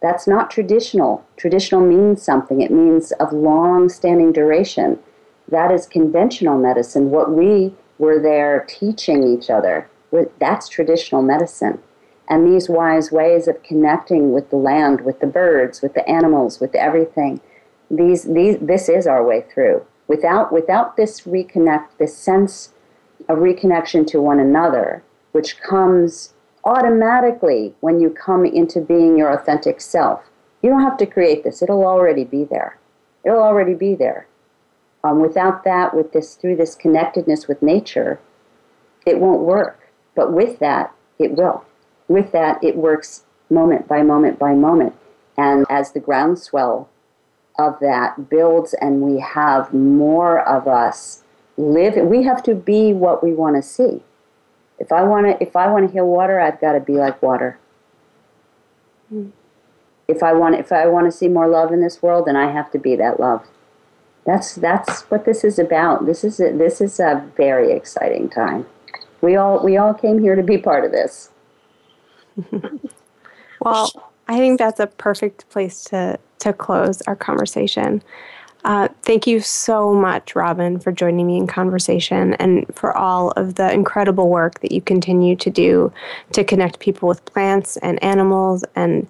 [0.00, 1.24] That's not traditional.
[1.36, 4.98] Traditional means something, it means of long standing duration.
[5.48, 7.10] That is conventional medicine.
[7.10, 9.88] What we were there teaching each other,
[10.38, 11.80] that's traditional medicine.
[12.28, 16.60] And these wise ways of connecting with the land, with the birds, with the animals,
[16.60, 17.40] with everything,
[17.90, 19.84] these, these, this is our way through.
[20.08, 22.72] Without, without this reconnect, this sense
[23.28, 25.02] of reconnection to one another,
[25.32, 30.22] which comes automatically when you come into being your authentic self.
[30.62, 32.78] You don't have to create this, it'll already be there.
[33.24, 34.26] It'll already be there.
[35.04, 38.20] Um, without that, with this, through this connectedness with nature,
[39.04, 39.80] it won't work.
[40.14, 41.64] But with that, it will.
[42.08, 44.94] With that, it works moment by moment by moment.
[45.36, 46.88] And as the groundswell
[47.58, 51.22] of that builds and we have more of us
[51.56, 54.02] live, we have to be what we want to see.
[54.78, 57.22] If I want to, if I want to heal water, I've got to be like
[57.22, 57.58] water.
[59.12, 59.30] Mm.
[60.08, 62.50] If I want, if I want to see more love in this world, then I
[62.50, 63.46] have to be that love.
[64.26, 66.06] That's that's what this is about.
[66.06, 68.66] This is a, this is a very exciting time.
[69.20, 71.30] We all we all came here to be part of this.
[73.60, 73.90] well,
[74.28, 78.02] I think that's a perfect place to to close our conversation.
[78.64, 83.56] Uh, thank you so much, Robin, for joining me in conversation and for all of
[83.56, 85.92] the incredible work that you continue to do
[86.32, 89.08] to connect people with plants and animals and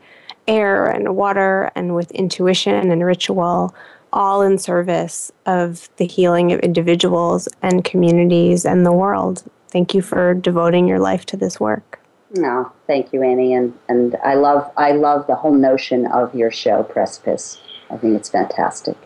[0.49, 3.75] air and water and with intuition and ritual
[4.13, 9.43] all in service of the healing of individuals and communities and the world.
[9.69, 11.92] Thank you for devoting your life to this work.
[12.35, 16.51] No, thank you, Annie, and and I love I love the whole notion of your
[16.51, 17.61] show, Precipice.
[17.91, 18.97] I think it's fantastic.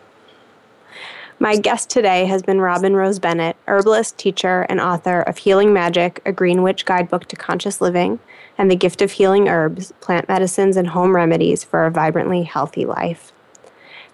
[1.38, 6.22] My guest today has been Robin Rose Bennett, herbalist, teacher, and author of Healing Magic,
[6.24, 8.20] a Green Witch Guidebook to Conscious Living,
[8.56, 12.86] and The Gift of Healing Herbs, Plant Medicines, and Home Remedies for a Vibrantly Healthy
[12.86, 13.32] Life.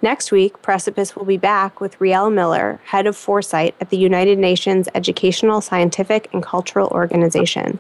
[0.03, 4.37] Next week, Precipice will be back with Riel Miller, head of foresight at the United
[4.37, 7.79] Nations Educational, Scientific, and Cultural Organization.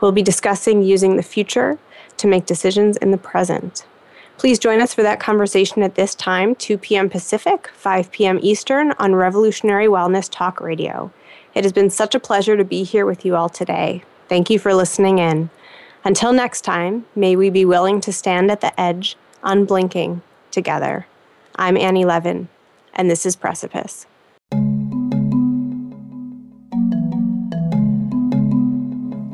[0.00, 1.78] We'll be discussing using the future
[2.16, 3.86] to make decisions in the present.
[4.36, 7.08] Please join us for that conversation at this time, 2 p.m.
[7.08, 8.40] Pacific, 5 p.m.
[8.42, 11.12] Eastern, on Revolutionary Wellness Talk Radio.
[11.54, 14.02] It has been such a pleasure to be here with you all today.
[14.28, 15.50] Thank you for listening in.
[16.02, 21.06] Until next time, may we be willing to stand at the edge, unblinking, together.
[21.60, 22.48] I'm Annie Levin,
[22.94, 24.06] and this is Precipice.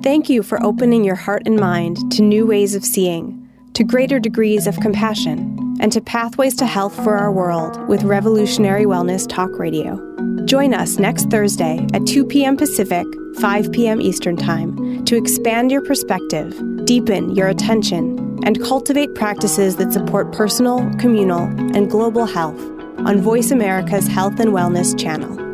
[0.02, 4.18] Thank you for opening your heart and mind to new ways of seeing, to greater
[4.18, 9.58] degrees of compassion, and to pathways to health for our world with Revolutionary Wellness Talk
[9.58, 9.96] Radio.
[10.44, 12.56] Join us next Thursday at 2 p.m.
[12.56, 13.06] Pacific,
[13.40, 14.00] 5 p.m.
[14.00, 20.78] Eastern Time to expand your perspective, deepen your attention, and cultivate practices that support personal,
[20.98, 21.44] communal,
[21.76, 22.60] and global health
[22.98, 25.45] on Voice America's Health and Wellness channel.